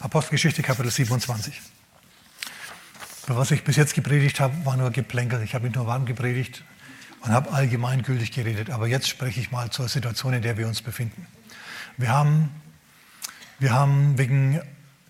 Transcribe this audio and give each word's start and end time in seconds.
Apostelgeschichte 0.00 0.62
Kapitel 0.62 0.90
27. 0.90 1.60
Was 3.26 3.50
ich 3.50 3.64
bis 3.64 3.76
jetzt 3.76 3.92
gepredigt 3.94 4.40
habe, 4.40 4.64
war 4.64 4.78
nur 4.78 4.90
Geplänkel. 4.90 5.42
Ich 5.42 5.54
habe 5.54 5.66
nicht 5.66 5.76
nur 5.76 5.86
warm 5.86 6.06
gepredigt 6.06 6.64
und 7.20 7.32
habe 7.32 7.52
allgemeingültig 7.52 8.32
geredet. 8.32 8.70
Aber 8.70 8.86
jetzt 8.86 9.08
spreche 9.08 9.40
ich 9.40 9.50
mal 9.50 9.68
zur 9.68 9.90
Situation, 9.90 10.32
in 10.32 10.40
der 10.40 10.56
wir 10.56 10.66
uns 10.66 10.80
befinden. 10.80 11.26
Wir 11.98 12.08
haben, 12.08 12.48
wir 13.58 13.74
haben 13.74 14.16
wegen 14.16 14.62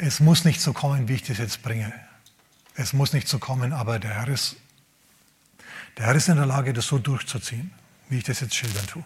Es 0.00 0.20
muss 0.20 0.44
nicht 0.44 0.60
so 0.60 0.72
kommen, 0.72 1.08
wie 1.08 1.14
ich 1.14 1.24
das 1.24 1.38
jetzt 1.38 1.62
bringe. 1.62 1.92
Es 2.76 2.92
muss 2.92 3.12
nicht 3.12 3.26
so 3.26 3.40
kommen, 3.40 3.72
aber 3.72 3.98
der 3.98 4.14
Herr 4.14 4.28
ist, 4.28 4.54
der 5.96 6.06
Herr 6.06 6.14
ist 6.14 6.28
in 6.28 6.36
der 6.36 6.46
Lage, 6.46 6.72
das 6.72 6.86
so 6.86 6.98
durchzuziehen, 6.98 7.72
wie 8.08 8.18
ich 8.18 8.24
das 8.24 8.38
jetzt 8.38 8.54
schildern 8.54 8.86
tue. 8.86 9.02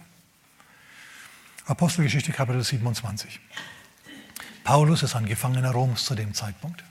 Apostelgeschichte 1.64 2.32
Kapitel 2.32 2.62
27. 2.62 3.40
Paulus 4.64 5.02
ist 5.02 5.16
ein 5.16 5.24
Gefangener 5.24 5.70
Roms 5.70 6.04
zu 6.04 6.14
dem 6.14 6.34
Zeitpunkt. 6.34 6.84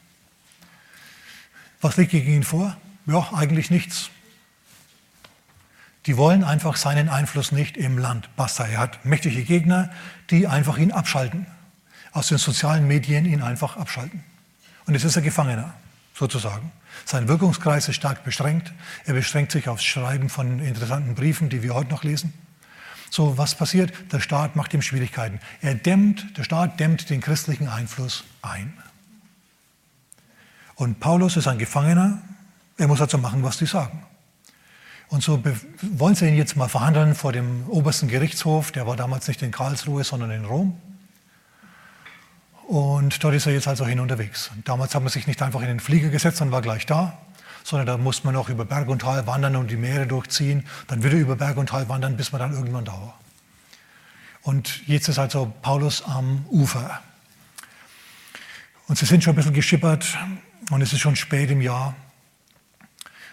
Was 1.79 1.97
liegt 1.97 2.11
gegen 2.11 2.33
ihn 2.33 2.43
vor? 2.43 2.75
Ja, 3.05 3.31
eigentlich 3.33 3.69
nichts. 3.69 4.09
Die 6.07 6.17
wollen 6.17 6.43
einfach 6.43 6.75
seinen 6.75 7.07
Einfluss 7.07 7.51
nicht 7.51 7.77
im 7.77 7.99
Land. 7.99 8.35
Basta, 8.35 8.65
er 8.65 8.79
hat 8.79 9.05
mächtige 9.05 9.43
Gegner, 9.43 9.91
die 10.31 10.47
einfach 10.47 10.79
ihn 10.79 10.91
abschalten 10.91 11.45
aus 12.11 12.27
den 12.27 12.37
sozialen 12.37 12.87
Medien 12.87 13.25
ihn 13.25 13.41
einfach 13.41 13.77
abschalten. 13.77 14.23
Und 14.85 14.93
jetzt 14.93 15.03
ist 15.03 15.15
er 15.15 15.21
Gefangener, 15.21 15.73
sozusagen. 16.13 16.71
Sein 17.05 17.27
Wirkungskreis 17.27 17.87
ist 17.87 17.95
stark 17.95 18.23
beschränkt. 18.23 18.71
Er 19.05 19.13
beschränkt 19.13 19.51
sich 19.51 19.67
aufs 19.69 19.83
Schreiben 19.83 20.29
von 20.29 20.59
interessanten 20.59 21.15
Briefen, 21.15 21.49
die 21.49 21.63
wir 21.63 21.73
heute 21.73 21.89
noch 21.89 22.03
lesen. 22.03 22.33
So, 23.09 23.37
was 23.37 23.55
passiert? 23.55 23.91
Der 24.11 24.19
Staat 24.19 24.55
macht 24.55 24.73
ihm 24.73 24.81
Schwierigkeiten. 24.81 25.39
Er 25.61 25.75
dämmt, 25.75 26.37
der 26.37 26.43
Staat 26.43 26.79
dämmt 26.79 27.09
den 27.09 27.21
christlichen 27.21 27.67
Einfluss 27.67 28.23
ein. 28.41 28.73
Und 30.75 30.99
Paulus 30.99 31.37
ist 31.37 31.47
ein 31.47 31.57
Gefangener. 31.57 32.21
Er 32.77 32.87
muss 32.87 33.01
also 33.01 33.17
machen, 33.17 33.43
was 33.43 33.57
die 33.57 33.65
sagen. 33.65 34.03
Und 35.09 35.21
so 35.21 35.43
wollen 35.81 36.15
sie 36.15 36.27
ihn 36.27 36.37
jetzt 36.37 36.55
mal 36.55 36.69
verhandeln 36.69 37.15
vor 37.15 37.33
dem 37.33 37.67
obersten 37.67 38.07
Gerichtshof. 38.07 38.71
Der 38.71 38.87
war 38.87 38.95
damals 38.95 39.27
nicht 39.27 39.41
in 39.41 39.51
Karlsruhe, 39.51 40.05
sondern 40.05 40.31
in 40.31 40.45
Rom. 40.45 40.79
Und 42.71 43.21
dort 43.21 43.35
ist 43.35 43.47
er 43.47 43.51
jetzt 43.51 43.67
also 43.67 43.85
hin 43.85 43.99
unterwegs. 43.99 44.49
Damals 44.63 44.95
hat 44.95 45.03
man 45.03 45.11
sich 45.11 45.27
nicht 45.27 45.41
einfach 45.41 45.59
in 45.59 45.67
den 45.67 45.81
Flieger 45.81 46.07
gesetzt 46.07 46.39
und 46.39 46.53
war 46.53 46.61
gleich 46.61 46.85
da, 46.85 47.17
sondern 47.65 47.85
da 47.85 47.97
musste 47.97 48.25
man 48.25 48.37
auch 48.37 48.47
über 48.47 48.63
Berg 48.63 48.87
und 48.87 48.99
Tal 48.99 49.27
wandern 49.27 49.57
und 49.57 49.69
die 49.69 49.75
Meere 49.75 50.07
durchziehen, 50.07 50.65
dann 50.87 51.03
wieder 51.03 51.15
über 51.17 51.35
Berg 51.35 51.57
und 51.57 51.67
Tal 51.67 51.89
wandern, 51.89 52.15
bis 52.15 52.31
man 52.31 52.39
dann 52.39 52.53
irgendwann 52.53 52.85
da 52.85 52.93
war. 52.93 53.19
Und 54.43 54.87
jetzt 54.87 55.09
ist 55.09 55.19
also 55.19 55.53
Paulus 55.61 56.01
am 56.05 56.45
Ufer. 56.49 57.01
Und 58.87 58.97
sie 58.97 59.05
sind 59.05 59.21
schon 59.21 59.33
ein 59.33 59.35
bisschen 59.35 59.53
geschippert 59.53 60.17
und 60.69 60.81
es 60.81 60.93
ist 60.93 61.01
schon 61.01 61.17
spät 61.17 61.51
im 61.51 61.59
Jahr. 61.59 61.93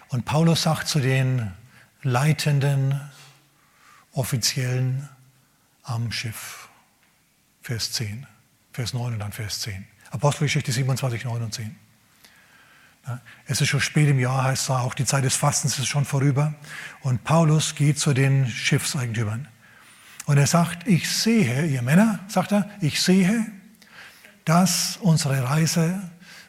Und 0.09 0.25
Paulus 0.25 0.63
sagt 0.63 0.89
zu 0.89 0.99
den 0.99 1.53
leitenden 2.01 2.99
Offiziellen 4.11 5.07
am 5.83 6.11
Schiff, 6.11 6.67
Vers 7.61 7.93
10, 7.93 8.27
Vers 8.79 8.93
9 8.93 9.11
und 9.11 9.19
dann 9.19 9.33
Vers 9.33 9.59
10. 9.59 9.85
Apostelgeschichte 10.11 10.71
27, 10.71 11.25
9 11.25 11.43
und 11.43 11.53
10. 11.53 11.75
Es 13.45 13.59
ist 13.59 13.67
schon 13.67 13.81
spät 13.81 14.07
im 14.07 14.19
Jahr, 14.19 14.45
heißt 14.45 14.63
es 14.63 14.69
auch, 14.69 14.93
die 14.93 15.03
Zeit 15.03 15.25
des 15.25 15.35
Fastens 15.35 15.77
ist 15.79 15.87
schon 15.87 16.05
vorüber. 16.05 16.53
Und 17.01 17.25
Paulus 17.25 17.75
geht 17.75 17.99
zu 17.99 18.13
den 18.13 18.47
Schiffseigentümern. 18.47 19.49
Und 20.27 20.37
er 20.37 20.47
sagt, 20.47 20.87
ich 20.87 21.11
sehe, 21.11 21.65
ihr 21.65 21.81
Männer, 21.81 22.21
sagt 22.29 22.53
er, 22.53 22.69
ich 22.79 23.01
sehe, 23.01 23.47
dass 24.45 24.95
unsere 25.01 25.43
Reise 25.43 26.01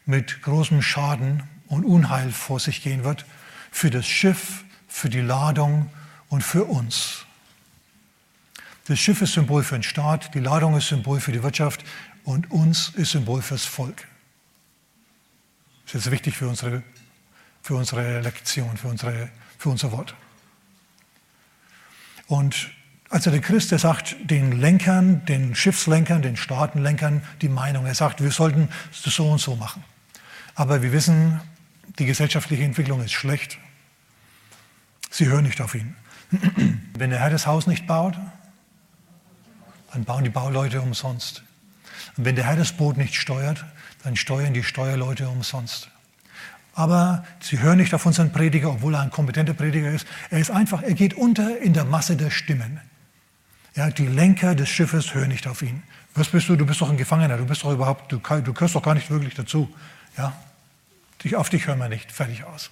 mit 0.06 0.40
großem 0.42 0.82
Schaden 0.82 1.42
und 1.66 1.82
Unheil 1.82 2.30
vor 2.30 2.60
sich 2.60 2.80
gehen 2.84 3.02
wird 3.02 3.26
für 3.72 3.90
das 3.90 4.06
Schiff, 4.06 4.62
für 4.86 5.08
die 5.08 5.20
Ladung 5.20 5.90
und 6.28 6.44
für 6.44 6.66
uns. 6.66 7.26
Das 8.90 8.98
Schiff 8.98 9.22
ist 9.22 9.34
Symbol 9.34 9.62
für 9.62 9.76
den 9.76 9.84
Staat, 9.84 10.34
die 10.34 10.40
Ladung 10.40 10.76
ist 10.76 10.88
Symbol 10.88 11.20
für 11.20 11.30
die 11.30 11.44
Wirtschaft, 11.44 11.84
und 12.25 12.50
uns 12.50 12.91
ist 12.91 13.12
Symbol 13.12 13.42
fürs 13.42 13.64
Volk. 13.64 14.06
Das 15.84 15.94
ist 15.94 16.04
jetzt 16.04 16.12
wichtig 16.12 16.36
für 16.36 16.48
unsere, 16.48 16.82
für 17.62 17.75
unsere 17.75 18.20
Lektion, 18.20 18.76
für, 18.76 18.88
unsere, 18.88 19.31
für 19.58 19.70
unser 19.70 19.92
Wort. 19.92 20.14
Und 22.26 22.70
also 23.10 23.32
der 23.32 23.41
Christ, 23.41 23.72
der 23.72 23.81
sagt 23.81 24.14
den 24.22 24.60
Lenkern, 24.60 25.25
den 25.25 25.56
Schiffslenkern, 25.56 26.22
den 26.22 26.36
Staatenlenkern 26.36 27.22
die 27.42 27.48
Meinung. 27.48 27.86
Er 27.86 27.97
sagt, 27.97 28.22
wir 28.22 28.31
sollten 28.31 28.69
das 29.04 29.14
so 29.14 29.28
und 29.28 29.41
so 29.41 29.56
machen. 29.56 29.82
Aber 30.54 30.81
wir 30.81 30.92
wissen, 30.92 31.41
die 31.98 32.06
gesellschaftliche 32.06 32.62
Entwicklung 32.62 33.02
ist 33.02 33.12
schlecht. 33.12 33.58
Sie 35.10 35.26
hören 35.26 35.42
nicht 35.42 35.60
auf 35.60 35.75
ihn. 35.75 35.97
Wenn 36.97 37.10
der 37.10 37.19
Herr 37.19 37.31
das 37.31 37.48
Haus 37.48 37.66
nicht 37.66 37.88
baut, 37.88 38.16
dann 39.92 40.04
bauen 40.04 40.22
die 40.22 40.31
Bauleute 40.31 40.81
umsonst. 40.81 41.42
Und 42.16 42.25
wenn 42.25 42.37
der 42.37 42.47
Herr 42.47 42.56
das 42.56 42.72
Boot 42.72 42.97
nicht 42.97 43.15
steuert, 43.15 43.65
dann 44.03 44.16
steuern 44.16 44.55
die 44.55 44.62
Steuerleute 44.62 45.28
umsonst. 45.28 45.91
Aber 46.75 47.25
sie 47.41 47.59
hören 47.59 47.78
nicht 47.78 47.93
auf 47.94 48.06
unseren 48.06 48.33
Prediger, 48.33 48.71
obwohl 48.71 48.94
er 48.94 49.00
ein 49.00 49.11
kompetenter 49.11 49.55
Prediger 49.55 49.91
ist. 49.91 50.06
Er 50.31 50.38
ist 50.38 50.50
einfach, 50.50 50.83
er 50.83 50.94
geht 50.94 51.15
unter 51.15 51.59
in 51.59 51.75
der 51.75 51.84
Masse 51.84 52.16
der 52.16 52.31
Stimmen. 52.31 52.81
Ja, 53.75 53.91
die 53.91 54.06
Lenker 54.06 54.55
des 54.55 54.69
Schiffes 54.69 55.15
hören 55.15 55.28
nicht 55.28 55.47
auf 55.47 55.62
ihn. 55.62 55.83
Was 56.15 56.28
bist 56.28 56.49
du? 56.49 56.56
Du 56.56 56.66
bist 56.66 56.81
doch 56.81 56.91
ein 56.91 56.97
Gefangener. 56.97 57.37
Du 57.37 57.47
bist 57.47 57.62
doch 57.62 57.72
überhaupt, 57.72 58.11
du, 58.11 58.19
du 58.19 58.53
gehörst 58.53 58.75
doch 58.75 58.82
gar 58.82 58.94
nicht 58.94 59.11
wirklich 59.11 59.34
dazu. 59.34 59.72
Ja, 60.17 60.32
auf 61.37 61.50
dich 61.50 61.67
hören 61.67 61.78
wir 61.78 61.88
nicht. 61.88 62.11
Fertig 62.11 62.44
aus. 62.44 62.71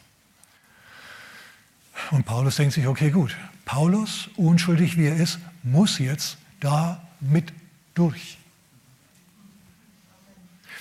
Und 2.11 2.25
Paulus 2.25 2.57
denkt 2.57 2.75
sich, 2.75 2.87
okay, 2.87 3.11
gut. 3.11 3.37
Paulus, 3.65 4.31
unschuldig 4.37 4.97
wie 4.97 5.07
er 5.07 5.17
ist, 5.17 5.39
muss 5.63 5.99
jetzt 5.99 6.39
da 6.61 7.03
mit 7.21 7.53
durch. 7.95 8.38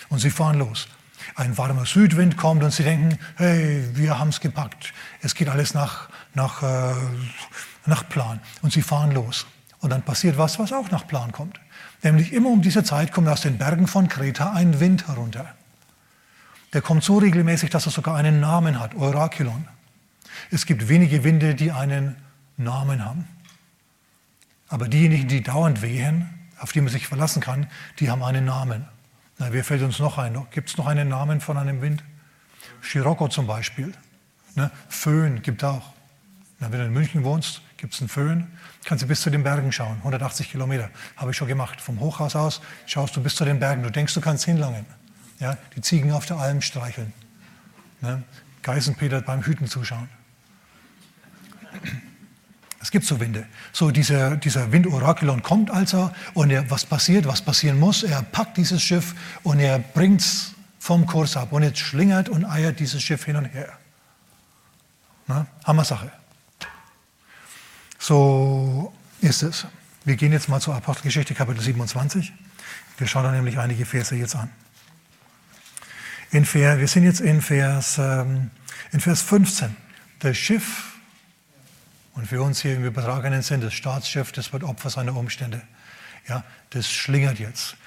Und 0.10 0.20
sie 0.20 0.30
fahren 0.30 0.60
los. 0.60 0.88
Ein 1.36 1.58
warmer 1.58 1.86
Südwind 1.86 2.38
kommt 2.38 2.64
und 2.64 2.72
sie 2.72 2.84
denken, 2.84 3.18
hey, 3.36 3.84
wir 3.94 4.20
haben 4.20 4.30
es 4.30 4.40
gepackt. 4.40 4.94
Es 5.22 5.36
geht 5.36 5.50
alles 5.50 5.74
nach, 5.74 6.10
nach, 6.34 6.64
äh, 6.64 6.94
nach 7.86 8.08
Plan. 8.08 8.40
Und 8.62 8.72
sie 8.72 8.82
fahren 8.82 9.12
los. 9.12 9.46
Und 9.80 9.92
dann 9.92 10.04
passiert 10.04 10.38
was, 10.38 10.60
was 10.60 10.74
auch 10.74 10.90
nach 10.92 11.08
Plan 11.08 11.32
kommt. 11.32 11.60
Nämlich 12.04 12.34
immer 12.34 12.50
um 12.50 12.62
diese 12.62 12.84
Zeit 12.84 13.12
kommt 13.12 13.28
aus 13.28 13.42
den 13.42 13.58
Bergen 13.58 13.88
von 13.88 14.08
Kreta 14.08 14.54
ein 14.54 14.80
Wind 14.80 15.08
herunter. 15.08 15.56
Der 16.74 16.82
kommt 16.82 17.04
so 17.04 17.18
regelmäßig, 17.18 17.70
dass 17.70 17.86
er 17.86 17.92
sogar 17.92 18.16
einen 18.16 18.40
Namen 18.40 18.80
hat, 18.80 18.96
Eurakylon. 18.96 19.68
Es 20.52 20.66
gibt 20.66 20.90
wenige 20.90 21.24
Winde, 21.24 21.56
die 21.56 21.72
einen 21.72 22.18
Namen 22.58 23.04
haben. 23.04 23.28
Aber 24.68 24.88
diejenigen, 24.88 25.28
die 25.28 25.42
dauernd 25.42 25.82
wehen, 25.82 26.30
auf 26.60 26.72
die 26.72 26.82
man 26.82 26.92
sich 26.92 27.08
verlassen 27.08 27.42
kann, 27.42 27.68
die 28.00 28.10
haben 28.10 28.24
einen 28.24 28.46
Namen. 28.46 28.86
Na, 29.38 29.54
wer 29.54 29.64
fällt 29.64 29.84
uns 29.84 30.00
noch 30.00 30.18
ein? 30.18 30.48
Gibt 30.52 30.70
es 30.70 30.78
noch 30.78 30.88
einen 30.88 31.10
Namen 31.10 31.42
von 31.42 31.58
einem 31.58 31.82
Wind? 31.82 32.04
Scirocco 32.82 33.28
zum 33.28 33.48
Beispiel. 33.48 33.94
Ne? 34.56 34.72
Föhn 34.90 35.42
gibt 35.42 35.62
es 35.62 35.70
auch. 35.70 35.94
Na, 36.60 36.72
wenn 36.72 36.80
du 36.80 36.86
in 36.86 36.94
München 36.94 37.24
wohnst, 37.24 37.62
gibt 37.78 37.94
es 37.94 38.00
einen 38.00 38.10
Föhn. 38.10 38.48
Kannst 38.86 39.04
du 39.04 39.08
bis 39.08 39.22
zu 39.22 39.30
den 39.30 39.44
Bergen 39.44 39.72
schauen. 39.72 39.98
180 39.98 40.50
Kilometer. 40.52 40.90
Habe 41.16 41.32
ich 41.32 41.38
schon 41.38 41.48
gemacht. 41.48 41.80
Vom 41.80 42.00
Hochhaus 42.00 42.36
aus 42.36 42.62
schaust 42.88 43.16
du 43.16 43.22
bis 43.22 43.36
zu 43.36 43.46
den 43.46 43.60
Bergen. 43.60 43.84
Du 43.84 43.92
denkst, 43.92 44.14
du 44.16 44.22
kannst 44.22 44.46
hinlangen. 44.46 44.86
Ja? 45.40 45.58
Die 45.76 45.82
Ziegen 45.82 46.12
auf 46.12 46.26
der 46.26 46.38
Alm 46.38 46.62
streicheln. 46.62 47.14
Ne? 48.02 48.24
Geißenpeter 48.64 49.22
beim 49.22 49.44
Hüten 49.44 49.68
zuschauen. 49.68 50.10
Es 52.80 52.92
gibt 52.92 53.06
so 53.06 53.20
Winde. 53.20 53.46
So 53.74 53.92
dieser, 53.92 54.38
dieser 54.38 54.72
Wind 54.72 54.88
Orakelon 54.88 55.42
kommt 55.42 55.72
also 55.72 56.12
und 56.34 56.52
er, 56.52 56.70
was 56.70 56.86
passiert, 56.86 57.26
was 57.26 57.42
passieren 57.42 57.80
muss, 57.80 58.04
er 58.04 58.22
packt 58.22 58.58
dieses 58.58 58.82
Schiff 58.82 59.16
und 59.44 59.60
er 59.60 59.80
bringt 59.80 60.22
es 60.22 60.54
vom 60.80 61.06
Kurs 61.06 61.36
ab 61.36 61.52
und 61.52 61.64
jetzt 61.64 61.80
schlingert 61.80 62.30
und 62.30 62.46
eiert 62.46 62.80
dieses 62.80 63.02
Schiff 63.02 63.26
hin 63.26 63.36
und 63.36 63.46
her. 63.46 63.74
Na, 65.28 65.48
Hammer 65.66 65.84
Sache. 65.84 66.12
So 68.00 68.94
ist 69.22 69.42
es. 69.42 69.66
Wir 70.06 70.16
gehen 70.16 70.32
jetzt 70.32 70.48
mal 70.48 70.62
zur 70.62 70.76
Apostelgeschichte 70.76 71.34
Kapitel 71.34 71.62
27. 71.62 72.32
Wir 72.98 73.08
schauen 73.08 73.24
da 73.24 73.32
nämlich 73.32 73.58
einige 73.58 73.86
Verse 73.86 74.16
jetzt 74.16 74.36
an. 74.36 74.50
In 76.32 76.46
Vers, 76.46 76.80
wir 76.80 76.88
sind 76.88 77.04
jetzt 77.04 77.22
in 77.22 77.42
Vers, 77.42 77.98
ähm, 77.98 78.52
in 78.92 79.00
Vers 79.00 79.22
15. 79.22 79.76
Das 80.20 80.38
Schiff 80.38 80.97
und 82.18 82.26
für 82.26 82.42
uns 82.42 82.62
hier 82.62 82.76
im 82.76 82.84
übertragenen 82.84 83.44
Sinn, 83.44 83.62
das 83.62 83.76
Staatsschiff, 83.76 84.32
das 84.32 84.52
wird 84.52 84.64
Opfer 84.64 84.90
seiner 84.90 85.16
Umstände. 85.16 85.62
Ja, 86.28 86.44
das 86.72 86.92
schlingert 86.92 87.38
jetzt. 87.38 87.78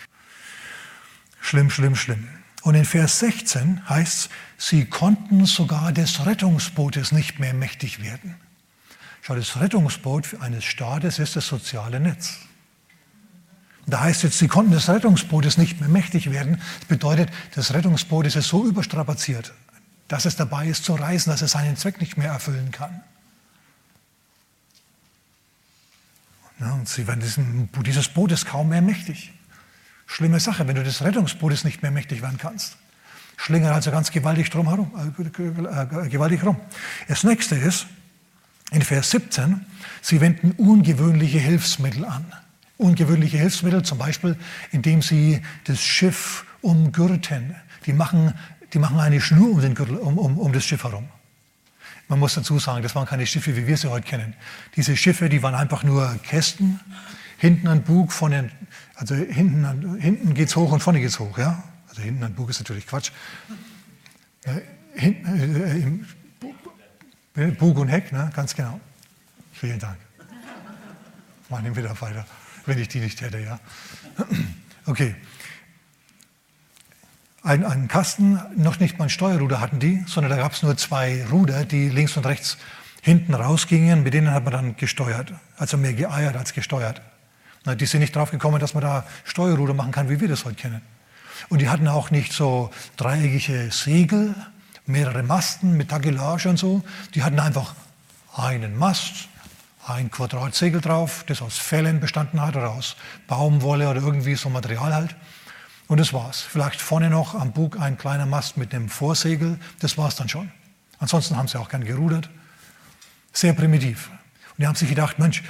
Schlimm, 1.40 1.68
schlimm, 1.68 1.96
schlimm. 1.96 2.28
Und 2.62 2.76
in 2.76 2.84
Vers 2.84 3.18
16 3.18 3.88
heißt 3.88 4.30
es, 4.56 4.68
sie 4.68 4.84
konnten 4.84 5.46
sogar 5.46 5.92
des 5.92 6.24
Rettungsbootes 6.26 7.10
nicht 7.10 7.40
mehr 7.40 7.54
mächtig 7.54 8.02
werden. 8.02 8.36
Schau, 9.22 9.34
das 9.34 9.58
Rettungsboot 9.60 10.40
eines 10.40 10.64
Staates 10.64 11.18
ist 11.18 11.34
das 11.34 11.48
soziale 11.48 11.98
Netz. 11.98 12.38
Da 13.86 14.00
heißt 14.00 14.22
jetzt, 14.22 14.38
sie 14.38 14.46
konnten 14.46 14.70
des 14.70 14.88
Rettungsbootes 14.88 15.58
nicht 15.58 15.80
mehr 15.80 15.88
mächtig 15.88 16.30
werden. 16.30 16.62
Das 16.78 16.88
bedeutet, 16.88 17.30
das 17.56 17.74
Rettungsboot 17.74 18.26
ist 18.26 18.40
so 18.40 18.64
überstrapaziert, 18.64 19.52
dass 20.06 20.24
es 20.24 20.36
dabei 20.36 20.68
ist 20.68 20.84
zu 20.84 20.94
reisen, 20.94 21.30
dass 21.30 21.42
es 21.42 21.50
seinen 21.50 21.76
Zweck 21.76 22.00
nicht 22.00 22.16
mehr 22.16 22.30
erfüllen 22.30 22.70
kann. 22.70 23.02
Ja, 26.42 26.49
und 26.60 26.88
sie 26.88 27.06
werden 27.06 27.20
diesem, 27.20 27.68
dieses 27.84 28.08
Boot 28.08 28.32
ist 28.32 28.46
kaum 28.46 28.68
mehr 28.68 28.82
mächtig. 28.82 29.32
Schlimme 30.06 30.40
Sache, 30.40 30.66
wenn 30.66 30.74
du 30.74 30.82
des 30.82 31.02
Rettungsbootes 31.02 31.64
nicht 31.64 31.82
mehr 31.82 31.90
mächtig 31.90 32.20
werden 32.20 32.38
kannst. 32.38 32.76
Schlingern 33.36 33.72
also 33.72 33.90
ganz 33.90 34.10
gewaltig 34.10 34.50
drum 34.50 34.68
herum, 34.68 34.92
äh, 34.94 36.08
gewaltig 36.08 36.44
rum. 36.44 36.56
Das 37.08 37.24
nächste 37.24 37.54
ist, 37.54 37.86
in 38.70 38.82
Vers 38.82 39.10
17, 39.10 39.64
sie 40.02 40.20
wenden 40.20 40.52
ungewöhnliche 40.52 41.38
Hilfsmittel 41.38 42.04
an. 42.04 42.26
Ungewöhnliche 42.76 43.38
Hilfsmittel, 43.38 43.82
zum 43.82 43.98
Beispiel, 43.98 44.36
indem 44.72 45.00
sie 45.00 45.40
das 45.64 45.80
Schiff 45.80 46.44
umgürten. 46.60 47.56
Die 47.86 47.92
machen, 47.92 48.34
die 48.74 48.78
machen 48.78 49.00
eine 49.00 49.20
Schnur 49.20 49.52
um, 49.52 49.60
den 49.60 49.74
Gürtel, 49.74 49.96
um, 49.96 50.18
um, 50.18 50.38
um 50.38 50.52
das 50.52 50.66
Schiff 50.66 50.84
herum. 50.84 51.08
Man 52.10 52.18
muss 52.18 52.34
dazu 52.34 52.58
sagen, 52.58 52.82
das 52.82 52.96
waren 52.96 53.06
keine 53.06 53.24
Schiffe, 53.24 53.56
wie 53.56 53.68
wir 53.68 53.76
sie 53.76 53.88
heute 53.88 54.04
kennen. 54.04 54.34
Diese 54.74 54.96
Schiffe, 54.96 55.28
die 55.28 55.44
waren 55.44 55.54
einfach 55.54 55.84
nur 55.84 56.12
Kästen, 56.24 56.80
hinten 57.38 57.68
ein 57.68 57.84
Bug, 57.84 58.10
vorne, 58.10 58.50
also 58.96 59.14
hinten, 59.14 59.96
hinten 60.00 60.34
geht 60.34 60.48
es 60.48 60.56
hoch 60.56 60.72
und 60.72 60.80
vorne 60.80 60.98
geht 60.98 61.10
es 61.10 61.20
hoch. 61.20 61.38
Ja? 61.38 61.62
Also 61.88 62.02
hinten 62.02 62.24
ein 62.24 62.34
Bug 62.34 62.50
ist 62.50 62.58
natürlich 62.58 62.84
Quatsch. 62.84 63.12
Ja, 64.44 64.54
hinten, 64.92 66.08
äh, 67.36 67.46
Bug 67.52 67.78
und 67.78 67.86
Heck, 67.86 68.10
ne? 68.10 68.28
ganz 68.34 68.56
genau. 68.56 68.80
Vielen 69.52 69.78
Dank. 69.78 69.96
Machen 71.48 71.76
wir 71.76 72.26
wenn 72.66 72.78
ich 72.78 72.88
die 72.88 72.98
nicht 72.98 73.20
hätte. 73.20 73.38
Ja? 73.38 73.60
Okay, 74.86 75.14
ein, 77.42 77.64
einen 77.64 77.88
Kasten, 77.88 78.40
noch 78.56 78.80
nicht 78.80 78.98
mal 78.98 79.06
ein 79.06 79.10
Steuerruder 79.10 79.60
hatten 79.60 79.78
die, 79.78 80.04
sondern 80.06 80.30
da 80.30 80.36
gab 80.36 80.52
es 80.52 80.62
nur 80.62 80.76
zwei 80.76 81.24
Ruder, 81.30 81.64
die 81.64 81.88
links 81.88 82.16
und 82.16 82.26
rechts 82.26 82.58
hinten 83.02 83.34
rausgingen. 83.34 84.02
Mit 84.02 84.14
denen 84.14 84.30
hat 84.30 84.44
man 84.44 84.52
dann 84.52 84.76
gesteuert, 84.76 85.32
also 85.56 85.76
mehr 85.76 85.94
geeiert 85.94 86.36
als 86.36 86.52
gesteuert. 86.52 87.00
Na, 87.64 87.74
die 87.74 87.86
sind 87.86 88.00
nicht 88.00 88.14
drauf 88.14 88.30
gekommen, 88.30 88.58
dass 88.58 88.74
man 88.74 88.82
da 88.82 89.06
Steuerruder 89.24 89.74
machen 89.74 89.92
kann, 89.92 90.08
wie 90.08 90.20
wir 90.20 90.28
das 90.28 90.44
heute 90.44 90.56
kennen. 90.56 90.82
Und 91.48 91.60
die 91.60 91.68
hatten 91.68 91.88
auch 91.88 92.10
nicht 92.10 92.32
so 92.32 92.70
dreieckige 92.96 93.70
Segel, 93.70 94.34
mehrere 94.86 95.22
Masten 95.22 95.76
mit 95.76 95.90
Tagelage 95.90 96.48
und 96.48 96.58
so. 96.58 96.82
Die 97.14 97.22
hatten 97.22 97.40
einfach 97.40 97.74
einen 98.36 98.76
Mast, 98.76 99.28
ein 99.86 100.10
Quadratsegel 100.10 100.80
drauf, 100.80 101.24
das 101.26 101.40
aus 101.40 101.56
Fellen 101.58 102.00
bestanden 102.00 102.40
hat 102.40 102.56
oder 102.56 102.70
aus 102.70 102.96
Baumwolle 103.26 103.88
oder 103.88 104.00
irgendwie 104.00 104.34
so 104.34 104.50
Material 104.50 104.94
halt. 104.94 105.16
Und 105.90 105.98
das 105.98 106.12
war's. 106.12 106.40
Vielleicht 106.40 106.80
vorne 106.80 107.10
noch 107.10 107.34
am 107.34 107.50
Bug 107.50 107.76
ein 107.80 107.98
kleiner 107.98 108.24
Mast 108.24 108.56
mit 108.56 108.72
einem 108.72 108.88
Vorsegel. 108.88 109.58
Das 109.80 109.98
war's 109.98 110.14
dann 110.14 110.28
schon. 110.28 110.52
Ansonsten 111.00 111.36
haben 111.36 111.48
sie 111.48 111.58
auch 111.58 111.68
gern 111.68 111.82
gerudert. 111.82 112.30
Sehr 113.32 113.54
primitiv. 113.54 114.08
Und 114.50 114.58
die 114.58 114.68
haben 114.68 114.76
sich 114.76 114.88
gedacht, 114.88 115.18
Mensch, 115.18 115.42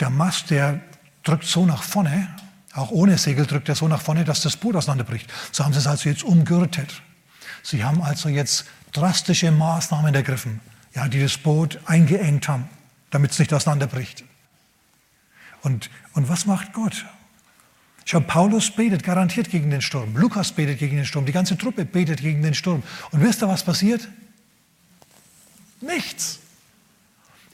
der 0.00 0.10
Mast, 0.10 0.50
der 0.50 0.80
drückt 1.22 1.44
so 1.44 1.66
nach 1.66 1.84
vorne, 1.84 2.34
auch 2.72 2.90
ohne 2.90 3.16
Segel 3.16 3.46
drückt 3.46 3.68
er 3.68 3.76
so 3.76 3.86
nach 3.86 4.00
vorne, 4.00 4.24
dass 4.24 4.40
das 4.40 4.56
Boot 4.56 4.74
auseinanderbricht. 4.74 5.32
So 5.52 5.64
haben 5.64 5.72
sie 5.72 5.78
es 5.78 5.86
also 5.86 6.08
jetzt 6.08 6.24
umgürtet. 6.24 7.02
Sie 7.62 7.84
haben 7.84 8.02
also 8.02 8.28
jetzt 8.28 8.64
drastische 8.90 9.52
Maßnahmen 9.52 10.12
ergriffen, 10.12 10.58
ja, 10.96 11.06
die 11.06 11.22
das 11.22 11.38
Boot 11.38 11.78
eingeengt 11.86 12.48
haben, 12.48 12.68
damit 13.10 13.30
es 13.30 13.38
nicht 13.38 13.54
auseinanderbricht. 13.54 14.24
Und, 15.62 15.90
und 16.14 16.28
was 16.28 16.44
macht 16.44 16.72
Gott? 16.72 17.06
Schau, 18.10 18.18
Paulus 18.18 18.72
betet 18.72 19.04
garantiert 19.04 19.50
gegen 19.50 19.70
den 19.70 19.80
Sturm. 19.80 20.16
Lukas 20.16 20.50
betet 20.50 20.80
gegen 20.80 20.96
den 20.96 21.06
Sturm. 21.06 21.26
Die 21.26 21.32
ganze 21.32 21.56
Truppe 21.56 21.84
betet 21.84 22.20
gegen 22.20 22.42
den 22.42 22.54
Sturm. 22.54 22.82
Und 23.12 23.22
wisst 23.22 23.40
ihr, 23.40 23.46
was 23.46 23.62
passiert? 23.62 24.08
Nichts. 25.80 26.40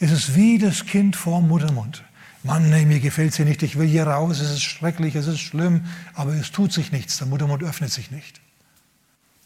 Es 0.00 0.10
ist 0.10 0.34
wie 0.34 0.56
das 0.56 0.86
Kind 0.86 1.14
vor 1.14 1.42
Muttermund. 1.42 2.04
Mann, 2.42 2.70
nee, 2.70 2.86
mir 2.86 3.00
gefällt 3.00 3.32
es 3.32 3.36
hier 3.36 3.44
nicht, 3.44 3.62
ich 3.62 3.76
will 3.76 3.86
hier 3.86 4.06
raus, 4.06 4.40
es 4.40 4.50
ist 4.50 4.62
schrecklich, 4.62 5.14
es 5.14 5.26
ist 5.26 5.40
schlimm, 5.40 5.84
aber 6.14 6.32
es 6.32 6.52
tut 6.52 6.72
sich 6.72 6.90
nichts, 6.90 7.18
der 7.18 7.26
Muttermund 7.26 7.62
öffnet 7.62 7.92
sich 7.92 8.10
nicht. 8.10 8.40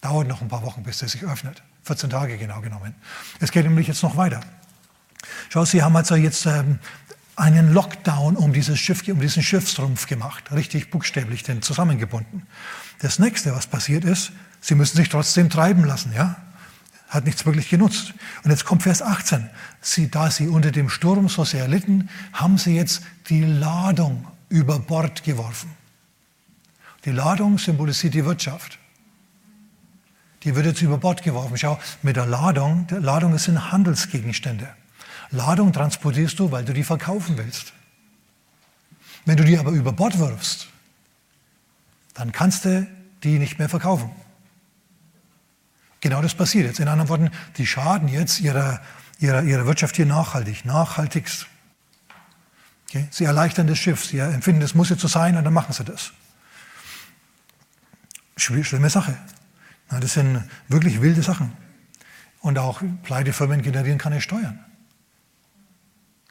Dauert 0.02 0.28
noch 0.28 0.42
ein 0.42 0.48
paar 0.48 0.62
Wochen, 0.62 0.84
bis 0.84 1.02
er 1.02 1.08
sich 1.08 1.24
öffnet. 1.24 1.60
14 1.86 2.10
Tage 2.10 2.38
genau 2.38 2.60
genommen. 2.60 2.94
Es 3.40 3.50
geht 3.50 3.64
nämlich 3.64 3.88
jetzt 3.88 4.04
noch 4.04 4.16
weiter. 4.16 4.42
Schau, 5.48 5.64
Sie 5.64 5.82
haben 5.82 5.96
also 5.96 6.14
jetzt 6.14 6.46
ähm, 6.46 6.78
einen 7.40 7.72
Lockdown 7.72 8.36
um, 8.36 8.52
dieses 8.52 8.78
Schiff, 8.78 9.06
um 9.08 9.18
diesen 9.18 9.42
Schiffsrumpf 9.42 10.06
gemacht, 10.06 10.52
richtig 10.52 10.90
buchstäblich 10.90 11.42
den 11.42 11.62
zusammengebunden. 11.62 12.46
Das 13.00 13.18
nächste, 13.18 13.54
was 13.54 13.66
passiert 13.66 14.04
ist, 14.04 14.32
sie 14.60 14.74
müssen 14.74 14.98
sich 14.98 15.08
trotzdem 15.08 15.48
treiben 15.48 15.84
lassen, 15.84 16.12
ja? 16.14 16.36
Hat 17.08 17.24
nichts 17.24 17.44
wirklich 17.46 17.70
genutzt. 17.70 18.12
Und 18.44 18.50
jetzt 18.50 18.64
kommt 18.64 18.82
Vers 18.84 19.02
18. 19.02 19.48
Sie, 19.80 20.10
da 20.10 20.30
sie 20.30 20.48
unter 20.48 20.70
dem 20.70 20.88
Sturm 20.88 21.28
so 21.28 21.44
sehr 21.44 21.66
litten, 21.66 22.08
haben 22.32 22.58
sie 22.58 22.76
jetzt 22.76 23.02
die 23.30 23.42
Ladung 23.42 24.28
über 24.48 24.78
Bord 24.78 25.24
geworfen. 25.24 25.70
Die 27.06 27.10
Ladung 27.10 27.58
symbolisiert 27.58 28.14
die 28.14 28.24
Wirtschaft. 28.24 28.78
Die 30.44 30.54
wird 30.54 30.66
jetzt 30.66 30.82
über 30.82 30.98
Bord 30.98 31.22
geworfen. 31.22 31.56
Schau, 31.56 31.80
mit 32.02 32.16
der 32.16 32.26
Ladung, 32.26 32.86
die 32.86 32.96
Ladung 32.96 33.36
sind 33.38 33.72
Handelsgegenstände. 33.72 34.68
Ladung 35.30 35.72
transportierst 35.72 36.38
du, 36.38 36.50
weil 36.50 36.64
du 36.64 36.72
die 36.72 36.84
verkaufen 36.84 37.38
willst. 37.38 37.72
Wenn 39.24 39.36
du 39.36 39.44
die 39.44 39.58
aber 39.58 39.70
über 39.70 39.92
Bord 39.92 40.18
wirfst, 40.18 40.68
dann 42.14 42.32
kannst 42.32 42.64
du 42.64 42.86
die 43.22 43.38
nicht 43.38 43.58
mehr 43.58 43.68
verkaufen. 43.68 44.10
Genau 46.00 46.22
das 46.22 46.34
passiert 46.34 46.66
jetzt. 46.66 46.80
In 46.80 46.88
anderen 46.88 47.08
Worten, 47.08 47.30
die 47.58 47.66
schaden 47.66 48.08
jetzt 48.08 48.40
ihrer, 48.40 48.80
ihrer, 49.18 49.42
ihrer 49.42 49.66
Wirtschaft 49.66 49.96
hier 49.96 50.06
nachhaltig, 50.06 50.64
nachhaltigst. 50.64 51.46
Okay? 52.88 53.06
Sie 53.10 53.24
erleichtern 53.24 53.66
das 53.66 53.78
Schiff, 53.78 54.04
sie 54.04 54.18
empfinden, 54.18 54.60
das 54.60 54.74
muss 54.74 54.88
jetzt 54.88 55.02
so 55.02 55.08
sein 55.08 55.36
und 55.36 55.44
dann 55.44 55.52
machen 55.52 55.72
sie 55.72 55.84
das. 55.84 56.12
Schlimme 58.36 58.88
Sache. 58.88 59.16
Das 59.90 60.14
sind 60.14 60.42
wirklich 60.68 61.02
wilde 61.02 61.22
Sachen. 61.22 61.52
Und 62.40 62.58
auch 62.58 62.80
Pleitefirmen 63.02 63.60
generieren 63.60 63.98
keine 63.98 64.20
Steuern. 64.22 64.64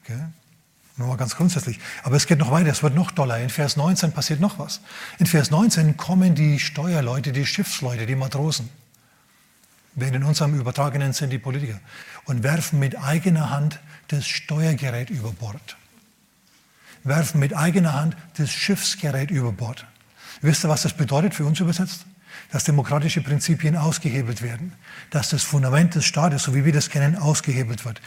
Okay? 0.10 0.22
Nur 0.98 1.08
mal 1.08 1.18
ganz 1.18 1.36
grundsätzlich. 1.36 1.80
Aber 2.04 2.18
es 2.18 2.28
geht 2.28 2.40
noch 2.40 2.52
weiter, 2.52 2.70
es 2.70 2.84
wird 2.84 2.94
noch 2.94 3.12
doller. 3.12 3.40
In 3.40 3.50
Vers 3.50 3.78
19 3.78 4.12
passiert 4.12 4.42
noch 4.42 4.60
was. 4.60 4.82
In 5.18 5.28
Vers 5.28 5.50
19 5.50 5.96
kommen 5.96 6.36
die 6.36 6.60
Steuerleute, 6.60 7.32
die 7.32 7.46
Schiffsleute, 7.46 8.06
die 8.06 8.16
Matrosen, 8.16 8.70
während 9.96 10.18
in 10.18 10.24
unserem 10.26 10.60
übertragenen 10.60 11.14
sind 11.14 11.30
die 11.30 11.40
Politiker, 11.40 11.80
und 12.26 12.44
werfen 12.44 12.80
mit 12.80 13.00
eigener 13.02 13.50
Hand 13.50 13.80
das 14.10 14.28
Steuergerät 14.28 15.10
über 15.10 15.32
Bord. 15.32 15.78
Werfen 17.06 17.40
mit 17.40 17.56
eigener 17.56 17.94
Hand 17.94 18.18
das 18.36 18.52
Schiffsgerät 18.52 19.32
über 19.32 19.54
Bord. 19.54 19.86
Wisst 20.42 20.66
ihr, 20.66 20.70
was 20.70 20.82
das 20.82 20.94
bedeutet 20.94 21.34
für 21.34 21.46
uns 21.46 21.62
übersetzt? 21.62 22.06
Dass 22.52 22.66
demokratische 22.66 23.22
Prinzipien 23.22 23.78
ausgehebelt 23.78 24.42
werden. 24.42 24.74
Dass 25.12 25.30
das 25.30 25.44
Fundament 25.44 25.96
des 25.96 26.04
Staates, 26.04 26.44
so 26.44 26.56
wie 26.56 26.66
wir 26.66 26.74
das 26.74 26.90
kennen, 26.90 27.16
ausgehebelt 27.16 27.86
wird. 27.86 28.02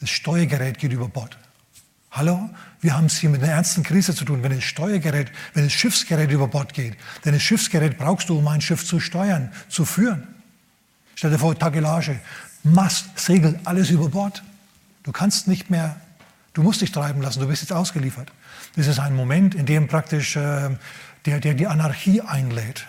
Das 0.00 0.10
Steuergerät 0.10 0.78
geht 0.78 0.92
über 0.92 1.08
Bord. 1.08 1.36
Hallo? 2.10 2.50
Wir 2.80 2.96
haben 2.96 3.06
es 3.06 3.18
hier 3.18 3.30
mit 3.30 3.42
einer 3.42 3.52
ernsten 3.52 3.82
Krise 3.82 4.14
zu 4.14 4.24
tun, 4.24 4.42
wenn 4.42 4.52
das 4.52 4.64
Steuergerät, 4.64 5.30
wenn 5.54 5.64
das 5.64 5.72
Schiffsgerät 5.72 6.30
über 6.30 6.48
Bord 6.48 6.72
geht. 6.74 6.96
Denn 7.24 7.32
das 7.32 7.42
Schiffsgerät 7.42 7.98
brauchst 7.98 8.28
du, 8.28 8.38
um 8.38 8.48
ein 8.48 8.60
Schiff 8.60 8.84
zu 8.84 9.00
steuern, 9.00 9.52
zu 9.68 9.84
führen. 9.84 10.26
Stell 11.14 11.30
dir 11.30 11.38
vor, 11.38 11.58
Tagelage, 11.58 12.20
Mast, 12.62 13.18
Segel, 13.18 13.58
alles 13.64 13.90
über 13.90 14.08
Bord. 14.08 14.42
Du 15.02 15.12
kannst 15.12 15.48
nicht 15.48 15.70
mehr 15.70 16.00
Du 16.58 16.64
musst 16.64 16.80
dich 16.80 16.90
treiben 16.90 17.22
lassen, 17.22 17.38
du 17.38 17.46
bist 17.46 17.62
jetzt 17.62 17.72
ausgeliefert. 17.72 18.32
Das 18.74 18.88
ist 18.88 18.98
ein 18.98 19.14
Moment, 19.14 19.54
in 19.54 19.64
dem 19.64 19.86
praktisch 19.86 20.34
äh, 20.34 20.70
der, 21.24 21.38
der 21.38 21.54
die 21.54 21.68
Anarchie 21.68 22.20
einlädt. 22.20 22.84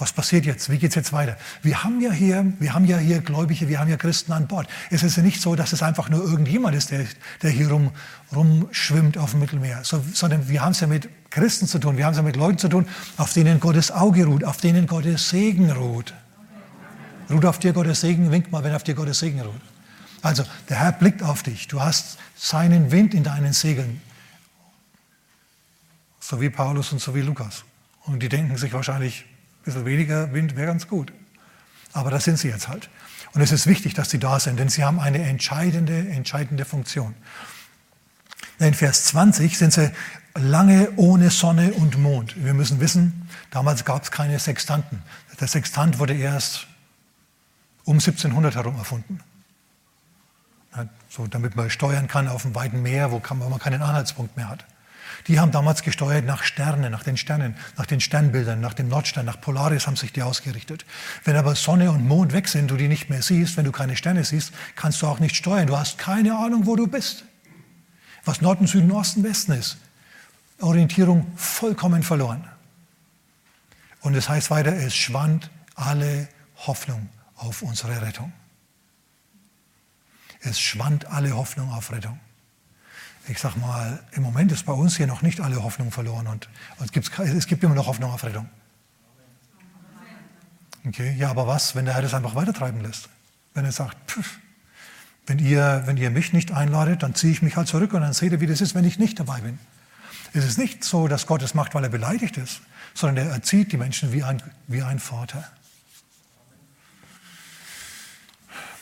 Was 0.00 0.12
passiert 0.12 0.46
jetzt? 0.46 0.70
Wie 0.70 0.78
geht 0.78 0.90
es 0.90 0.94
jetzt 0.94 1.12
weiter? 1.12 1.36
Wir 1.60 1.82
haben, 1.82 2.00
ja 2.00 2.12
hier, 2.12 2.52
wir 2.60 2.72
haben 2.72 2.84
ja 2.84 2.98
hier 2.98 3.20
Gläubige, 3.20 3.66
wir 3.66 3.80
haben 3.80 3.90
ja 3.90 3.96
Christen 3.96 4.30
an 4.30 4.46
Bord. 4.46 4.68
Es 4.90 5.02
ist 5.02 5.16
ja 5.16 5.24
nicht 5.24 5.42
so, 5.42 5.56
dass 5.56 5.72
es 5.72 5.82
einfach 5.82 6.08
nur 6.08 6.22
irgendjemand 6.22 6.76
ist, 6.76 6.92
der, 6.92 7.04
der 7.42 7.50
hier 7.50 7.68
rum, 7.68 7.90
rumschwimmt 8.32 9.18
auf 9.18 9.32
dem 9.32 9.40
Mittelmeer, 9.40 9.82
so, 9.82 10.02
sondern 10.14 10.48
wir 10.48 10.62
haben 10.62 10.70
es 10.70 10.78
ja 10.78 10.86
mit 10.86 11.08
Christen 11.30 11.66
zu 11.66 11.80
tun, 11.80 11.96
wir 11.96 12.04
haben 12.04 12.12
es 12.12 12.16
ja 12.16 12.22
mit 12.22 12.36
Leuten 12.36 12.58
zu 12.58 12.68
tun, 12.68 12.86
auf 13.16 13.32
denen 13.32 13.58
Gottes 13.58 13.90
Auge 13.90 14.26
ruht, 14.26 14.44
auf 14.44 14.58
denen 14.58 14.86
Gottes 14.86 15.30
Segen 15.30 15.72
ruht. 15.72 16.14
Ruht 17.28 17.44
auf 17.44 17.58
dir 17.58 17.72
Gottes 17.72 18.00
Segen, 18.00 18.30
wink 18.30 18.52
mal, 18.52 18.62
wenn 18.62 18.74
auf 18.74 18.84
dir 18.84 18.94
Gottes 18.94 19.18
Segen 19.18 19.40
ruht. 19.40 19.60
Also, 20.22 20.44
der 20.68 20.78
Herr 20.78 20.92
blickt 20.92 21.24
auf 21.24 21.42
dich, 21.42 21.66
du 21.66 21.80
hast 21.80 22.18
seinen 22.36 22.92
Wind 22.92 23.14
in 23.14 23.24
deinen 23.24 23.52
Segeln. 23.52 24.00
So 26.20 26.40
wie 26.40 26.50
Paulus 26.50 26.92
und 26.92 27.00
so 27.00 27.16
wie 27.16 27.20
Lukas. 27.20 27.64
Und 28.04 28.22
die 28.22 28.28
denken 28.28 28.56
sich 28.56 28.72
wahrscheinlich, 28.72 29.26
bisschen 29.68 29.86
weniger 29.86 30.32
Wind 30.32 30.56
wäre 30.56 30.66
ganz 30.66 30.88
gut. 30.88 31.12
Aber 31.92 32.10
das 32.10 32.24
sind 32.24 32.38
sie 32.38 32.48
jetzt 32.48 32.68
halt. 32.68 32.88
Und 33.32 33.42
es 33.42 33.52
ist 33.52 33.66
wichtig, 33.66 33.94
dass 33.94 34.10
sie 34.10 34.18
da 34.18 34.40
sind, 34.40 34.58
denn 34.58 34.68
sie 34.68 34.84
haben 34.84 34.98
eine 34.98 35.22
entscheidende, 35.22 36.08
entscheidende 36.08 36.64
Funktion. 36.64 37.14
In 38.58 38.74
Vers 38.74 39.04
20 39.06 39.56
sind 39.56 39.72
sie 39.72 39.92
lange 40.34 40.90
ohne 40.96 41.30
Sonne 41.30 41.72
und 41.74 41.98
Mond. 41.98 42.42
Wir 42.42 42.54
müssen 42.54 42.80
wissen, 42.80 43.28
damals 43.50 43.84
gab 43.84 44.02
es 44.02 44.10
keine 44.10 44.38
Sextanten. 44.38 45.02
Der 45.40 45.48
Sextant 45.48 45.98
wurde 45.98 46.14
erst 46.14 46.66
um 47.84 47.94
1700 47.94 48.56
herum 48.56 48.76
erfunden. 48.76 49.20
So, 51.08 51.26
damit 51.26 51.56
man 51.56 51.70
steuern 51.70 52.08
kann 52.08 52.28
auf 52.28 52.42
dem 52.42 52.54
weiten 52.54 52.82
Meer, 52.82 53.10
wo 53.10 53.20
man 53.34 53.58
keinen 53.58 53.82
Anhaltspunkt 53.82 54.36
mehr 54.36 54.48
hat. 54.48 54.64
Die 55.28 55.38
haben 55.38 55.52
damals 55.52 55.82
gesteuert 55.82 56.24
nach 56.24 56.42
Sternen, 56.42 56.90
nach 56.90 57.02
den 57.02 57.18
Sternen, 57.18 57.54
nach 57.76 57.84
den 57.84 58.00
Sternbildern, 58.00 58.60
nach 58.60 58.72
dem 58.72 58.88
Nordstern, 58.88 59.26
nach 59.26 59.38
Polaris 59.38 59.86
haben 59.86 59.96
sich 59.96 60.10
die 60.10 60.22
ausgerichtet. 60.22 60.86
Wenn 61.22 61.36
aber 61.36 61.54
Sonne 61.54 61.92
und 61.92 62.08
Mond 62.08 62.32
weg 62.32 62.48
sind, 62.48 62.70
du 62.70 62.76
die 62.76 62.88
nicht 62.88 63.10
mehr 63.10 63.20
siehst, 63.20 63.58
wenn 63.58 63.66
du 63.66 63.72
keine 63.72 63.94
Sterne 63.94 64.24
siehst, 64.24 64.52
kannst 64.74 65.02
du 65.02 65.06
auch 65.06 65.20
nicht 65.20 65.36
steuern. 65.36 65.66
Du 65.66 65.76
hast 65.76 65.98
keine 65.98 66.34
Ahnung, 66.38 66.64
wo 66.64 66.76
du 66.76 66.86
bist. 66.86 67.24
Was 68.24 68.40
Norden, 68.40 68.66
Süden, 68.66 68.90
Osten, 68.90 69.22
Westen 69.22 69.52
ist. 69.52 69.76
Orientierung 70.60 71.30
vollkommen 71.36 72.02
verloren. 72.02 72.48
Und 74.00 74.14
es 74.14 74.30
heißt 74.30 74.50
weiter, 74.50 74.72
es 74.72 74.96
schwand 74.96 75.50
alle 75.74 76.28
Hoffnung 76.56 77.10
auf 77.36 77.60
unsere 77.60 78.00
Rettung. 78.00 78.32
Es 80.40 80.58
schwand 80.58 81.06
alle 81.06 81.36
Hoffnung 81.36 81.70
auf 81.70 81.92
Rettung 81.92 82.18
ich 83.28 83.38
sag 83.38 83.56
mal, 83.56 84.00
im 84.12 84.22
Moment 84.22 84.52
ist 84.52 84.64
bei 84.64 84.72
uns 84.72 84.96
hier 84.96 85.06
noch 85.06 85.22
nicht 85.22 85.40
alle 85.40 85.62
Hoffnung 85.62 85.90
verloren 85.90 86.26
und, 86.26 86.48
und 86.78 86.96
es 86.96 87.46
gibt 87.46 87.64
immer 87.64 87.74
noch 87.74 87.86
Hoffnung 87.86 88.10
auf 88.10 88.24
Rettung. 88.24 88.48
Okay, 90.86 91.14
ja, 91.18 91.30
aber 91.30 91.46
was, 91.46 91.74
wenn 91.74 91.84
der 91.84 91.94
Herr 91.94 92.02
das 92.02 92.14
einfach 92.14 92.34
weitertreiben 92.34 92.80
lässt? 92.80 93.08
Wenn 93.54 93.64
er 93.64 93.72
sagt, 93.72 93.96
pff, 94.10 94.38
wenn 95.26 95.38
ihr, 95.38 95.82
wenn 95.84 95.98
ihr 95.98 96.10
mich 96.10 96.32
nicht 96.32 96.52
einladet, 96.52 97.02
dann 97.02 97.14
ziehe 97.14 97.32
ich 97.32 97.42
mich 97.42 97.56
halt 97.56 97.68
zurück 97.68 97.92
und 97.92 98.00
dann 98.00 98.14
seht 98.14 98.32
ihr, 98.32 98.40
wie 98.40 98.46
das 98.46 98.62
ist, 98.62 98.74
wenn 98.74 98.84
ich 98.84 98.98
nicht 98.98 99.20
dabei 99.20 99.40
bin. 99.40 99.58
Es 100.32 100.44
ist 100.44 100.58
nicht 100.58 100.84
so, 100.84 101.08
dass 101.08 101.26
Gott 101.26 101.42
es 101.42 101.54
macht, 101.54 101.74
weil 101.74 101.84
er 101.84 101.90
beleidigt 101.90 102.36
ist, 102.38 102.62
sondern 102.94 103.26
er 103.26 103.32
erzieht 103.32 103.72
die 103.72 103.76
Menschen 103.76 104.12
wie 104.12 104.22
ein, 104.22 104.42
wie 104.66 104.82
ein 104.82 104.98
Vater. 104.98 105.44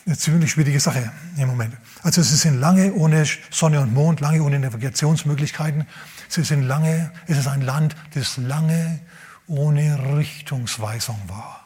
Eine 0.06 0.16
ziemlich 0.16 0.52
schwierige 0.52 0.78
Sache 0.78 1.10
im 1.36 1.48
Moment. 1.48 1.76
Also 2.04 2.22
sie 2.22 2.36
sind 2.36 2.60
lange 2.60 2.92
ohne 2.94 3.26
Sonne 3.50 3.80
und 3.80 3.92
Mond, 3.92 4.20
lange 4.20 4.40
ohne 4.40 4.60
Navigationsmöglichkeiten. 4.60 5.84
Sie 6.28 6.44
sind 6.44 6.62
lange, 6.62 7.10
es 7.26 7.38
ist 7.38 7.48
ein 7.48 7.60
Land, 7.60 7.96
das 8.14 8.36
lange 8.36 9.00
ohne 9.48 10.16
Richtungsweisung 10.16 11.20
war. 11.26 11.64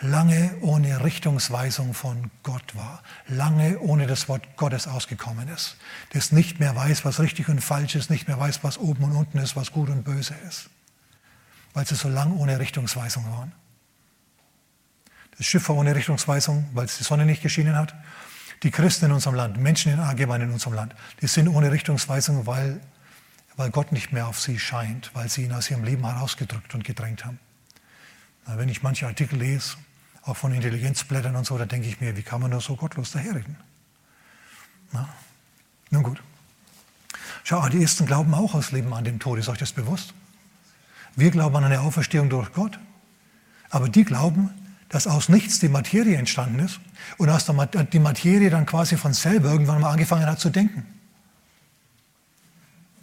Lange 0.00 0.56
ohne 0.62 1.04
Richtungsweisung 1.04 1.92
von 1.92 2.30
Gott 2.42 2.74
war. 2.74 3.02
Lange 3.28 3.80
ohne 3.80 4.06
das 4.06 4.30
Wort 4.30 4.56
Gottes 4.56 4.88
ausgekommen 4.88 5.48
ist. 5.48 5.76
Das 6.14 6.32
nicht 6.32 6.58
mehr 6.58 6.74
weiß, 6.74 7.04
was 7.04 7.20
richtig 7.20 7.50
und 7.50 7.60
falsch 7.60 7.96
ist, 7.96 8.08
nicht 8.08 8.28
mehr 8.28 8.40
weiß, 8.40 8.60
was 8.64 8.78
oben 8.78 9.04
und 9.04 9.12
unten 9.12 9.38
ist, 9.38 9.56
was 9.56 9.72
gut 9.72 9.90
und 9.90 10.04
böse 10.04 10.34
ist. 10.48 10.70
Weil 11.74 11.86
sie 11.86 11.96
so 11.96 12.08
lange 12.08 12.34
ohne 12.36 12.58
Richtungsweisung 12.58 13.30
waren. 13.30 13.52
Das 15.38 15.46
Schiff 15.46 15.68
war 15.68 15.76
ohne 15.76 15.94
Richtungsweisung, 15.94 16.68
weil 16.72 16.86
es 16.86 16.98
die 16.98 17.04
Sonne 17.04 17.26
nicht 17.26 17.42
geschienen 17.42 17.76
hat. 17.76 17.94
Die 18.62 18.70
Christen 18.70 19.06
in 19.06 19.12
unserem 19.12 19.36
Land, 19.36 19.58
Menschen 19.58 19.92
in 19.92 20.00
allgemein 20.00 20.40
in 20.40 20.50
unserem 20.50 20.74
Land, 20.74 20.94
die 21.20 21.26
sind 21.26 21.48
ohne 21.48 21.70
Richtungsweisung, 21.70 22.46
weil, 22.46 22.80
weil 23.56 23.70
Gott 23.70 23.92
nicht 23.92 24.12
mehr 24.12 24.28
auf 24.28 24.40
sie 24.40 24.58
scheint, 24.58 25.10
weil 25.14 25.28
sie 25.28 25.44
ihn 25.44 25.52
aus 25.52 25.70
ihrem 25.70 25.84
Leben 25.84 26.06
herausgedrückt 26.06 26.74
und 26.74 26.84
gedrängt 26.84 27.24
haben. 27.24 27.38
Wenn 28.46 28.68
ich 28.68 28.82
manche 28.82 29.06
Artikel 29.06 29.38
lese, 29.38 29.76
auch 30.22 30.36
von 30.36 30.52
Intelligenzblättern 30.52 31.36
und 31.36 31.44
so, 31.44 31.58
da 31.58 31.66
denke 31.66 31.88
ich 31.88 32.00
mir, 32.00 32.16
wie 32.16 32.22
kann 32.22 32.40
man 32.40 32.50
nur 32.50 32.60
so 32.60 32.76
gottlos 32.76 33.12
daherreden? 33.12 33.56
Na? 34.92 35.08
Nun 35.90 36.02
gut. 36.02 36.22
Schau, 37.44 37.68
die 37.68 37.82
Ersten 37.82 38.06
glauben 38.06 38.34
auch 38.34 38.54
aus 38.54 38.72
Leben 38.72 38.92
an 38.92 39.04
den 39.04 39.20
Tod. 39.20 39.38
Ist 39.38 39.48
euch 39.48 39.58
das 39.58 39.72
bewusst? 39.72 40.14
Wir 41.14 41.30
glauben 41.30 41.56
an 41.56 41.64
eine 41.64 41.80
Auferstehung 41.80 42.28
durch 42.28 42.52
Gott. 42.52 42.78
Aber 43.70 43.88
die 43.88 44.04
glauben, 44.04 44.50
dass 44.88 45.06
aus 45.06 45.28
nichts 45.28 45.58
die 45.58 45.68
Materie 45.68 46.16
entstanden 46.16 46.60
ist 46.60 46.80
und 47.18 47.28
aus 47.28 47.46
der, 47.46 47.84
die 47.84 47.98
Materie 47.98 48.50
dann 48.50 48.66
quasi 48.66 48.96
von 48.96 49.12
selber 49.12 49.50
irgendwann 49.50 49.80
mal 49.80 49.90
angefangen 49.90 50.26
hat 50.26 50.40
zu 50.40 50.50
denken. 50.50 50.86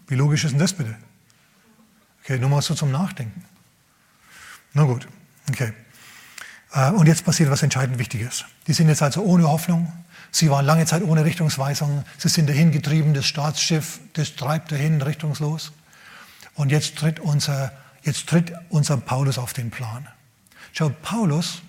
Wie 0.08 0.16
logisch 0.16 0.44
ist 0.44 0.52
denn 0.52 0.60
das 0.60 0.74
bitte? 0.74 0.96
Okay, 2.24 2.40
nur 2.40 2.50
mal 2.50 2.62
so 2.62 2.74
zum 2.74 2.92
Nachdenken. 2.92 3.44
Na 4.74 4.84
gut, 4.84 5.08
okay. 5.50 5.74
Äh, 6.74 6.92
und 6.92 7.08
jetzt 7.08 7.26
passiert 7.26 7.50
was 7.50 7.64
entscheidend 7.64 8.00
Wichtiges. 8.00 8.46
Die 8.68 8.74
sind 8.74 8.90
jetzt 8.90 9.02
also 9.02 9.22
ohne 9.22 9.48
Hoffnung. 9.50 9.92
Sie 10.32 10.50
waren 10.50 10.66
lange 10.66 10.86
Zeit 10.86 11.04
ohne 11.04 11.26
Richtungsweisung. 11.26 12.04
Sie 12.18 12.30
sind 12.30 12.50
dahin 12.50 12.72
getrieben, 12.72 13.14
das 13.14 13.26
Staatsschiff, 13.26 14.00
das 14.14 14.36
treibt 14.36 14.72
dahin 14.72 15.02
richtungslos. 15.02 15.74
Und 16.56 16.72
jetzt 16.72 16.98
tritt 16.98 17.20
unser, 17.20 17.72
jetzt 18.04 18.28
tritt 18.28 18.54
unser 18.70 18.98
Paulus 18.98 19.38
auf 19.38 19.54
den 19.54 19.70
Plan. 19.70 20.08
Schau, 20.72 20.90
Paulus 20.90 21.62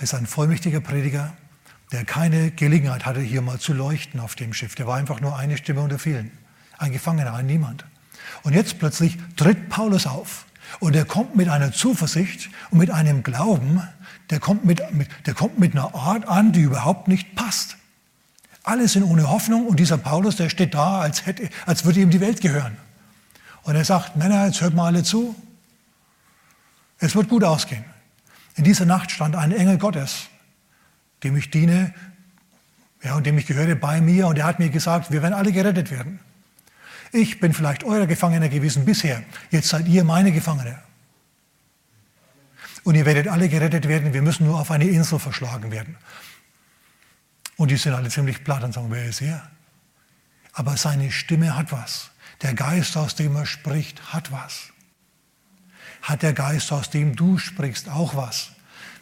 ist 0.00 0.14
ein 0.14 0.26
vollmächtiger 0.26 0.80
Prediger, 0.80 1.32
der 1.92 2.04
keine 2.04 2.50
Gelegenheit 2.50 3.06
hatte, 3.06 3.20
hier 3.20 3.42
mal 3.42 3.58
zu 3.58 3.72
leuchten 3.72 4.20
auf 4.20 4.34
dem 4.34 4.52
Schiff. 4.52 4.74
Der 4.74 4.86
war 4.86 4.96
einfach 4.96 5.20
nur 5.20 5.36
eine 5.36 5.56
Stimme 5.56 5.80
unter 5.80 5.98
vielen. 5.98 6.30
Ein 6.76 6.92
Gefangener, 6.92 7.34
ein 7.34 7.46
Niemand. 7.46 7.84
Und 8.42 8.52
jetzt 8.54 8.78
plötzlich 8.78 9.18
tritt 9.36 9.68
Paulus 9.68 10.06
auf. 10.06 10.46
Und 10.80 10.94
er 10.94 11.04
kommt 11.04 11.34
mit 11.34 11.48
einer 11.48 11.72
Zuversicht 11.72 12.50
und 12.70 12.78
mit 12.78 12.90
einem 12.90 13.22
Glauben, 13.22 13.82
der 14.30 14.38
kommt 14.38 14.64
mit, 14.64 14.82
mit, 14.92 15.08
der 15.26 15.34
kommt 15.34 15.58
mit 15.58 15.72
einer 15.72 15.94
Art 15.94 16.28
an, 16.28 16.52
die 16.52 16.60
überhaupt 16.60 17.08
nicht 17.08 17.34
passt. 17.34 17.76
Alle 18.62 18.86
sind 18.86 19.02
ohne 19.04 19.30
Hoffnung 19.30 19.66
und 19.66 19.80
dieser 19.80 19.96
Paulus, 19.96 20.36
der 20.36 20.50
steht 20.50 20.74
da, 20.74 21.00
als, 21.00 21.24
hätte, 21.24 21.48
als 21.64 21.86
würde 21.86 22.00
ihm 22.00 22.10
die 22.10 22.20
Welt 22.20 22.42
gehören. 22.42 22.76
Und 23.62 23.76
er 23.76 23.84
sagt, 23.84 24.16
Männer, 24.16 24.46
jetzt 24.46 24.60
hört 24.60 24.74
mal 24.74 24.86
alle 24.86 25.02
zu. 25.02 25.34
Es 26.98 27.14
wird 27.14 27.28
gut 27.28 27.44
ausgehen. 27.44 27.84
In 28.58 28.64
dieser 28.64 28.86
Nacht 28.86 29.12
stand 29.12 29.36
ein 29.36 29.52
Engel 29.52 29.78
Gottes, 29.78 30.26
dem 31.22 31.36
ich 31.36 31.48
diene 31.50 31.94
ja, 33.04 33.14
und 33.14 33.24
dem 33.24 33.38
ich 33.38 33.46
gehöre 33.46 33.76
bei 33.76 34.00
mir 34.00 34.26
und 34.26 34.36
er 34.36 34.46
hat 34.46 34.58
mir 34.58 34.68
gesagt, 34.68 35.12
wir 35.12 35.22
werden 35.22 35.34
alle 35.34 35.52
gerettet 35.52 35.92
werden. 35.92 36.18
Ich 37.12 37.38
bin 37.38 37.54
vielleicht 37.54 37.84
euer 37.84 38.08
Gefangener 38.08 38.48
gewesen 38.48 38.84
bisher, 38.84 39.22
jetzt 39.50 39.68
seid 39.68 39.86
ihr 39.86 40.02
meine 40.02 40.32
Gefangene. 40.32 40.76
Und 42.82 42.96
ihr 42.96 43.06
werdet 43.06 43.28
alle 43.28 43.48
gerettet 43.48 43.86
werden, 43.86 44.12
wir 44.12 44.22
müssen 44.22 44.44
nur 44.44 44.58
auf 44.58 44.72
eine 44.72 44.88
Insel 44.88 45.20
verschlagen 45.20 45.70
werden. 45.70 45.96
Und 47.56 47.70
die 47.70 47.76
sind 47.76 47.92
alle 47.92 48.08
ziemlich 48.08 48.42
platt 48.42 48.64
und 48.64 48.74
sagen, 48.74 48.90
wer 48.90 49.04
ist 49.04 49.22
er? 49.22 49.48
Aber 50.52 50.76
seine 50.76 51.12
Stimme 51.12 51.56
hat 51.56 51.70
was. 51.70 52.10
Der 52.42 52.54
Geist, 52.54 52.96
aus 52.96 53.14
dem 53.14 53.36
er 53.36 53.46
spricht, 53.46 54.12
hat 54.12 54.32
was 54.32 54.72
hat 56.08 56.22
der 56.22 56.32
Geist, 56.32 56.72
aus 56.72 56.90
dem 56.90 57.16
du 57.16 57.38
sprichst, 57.38 57.88
auch 57.88 58.16
was. 58.16 58.50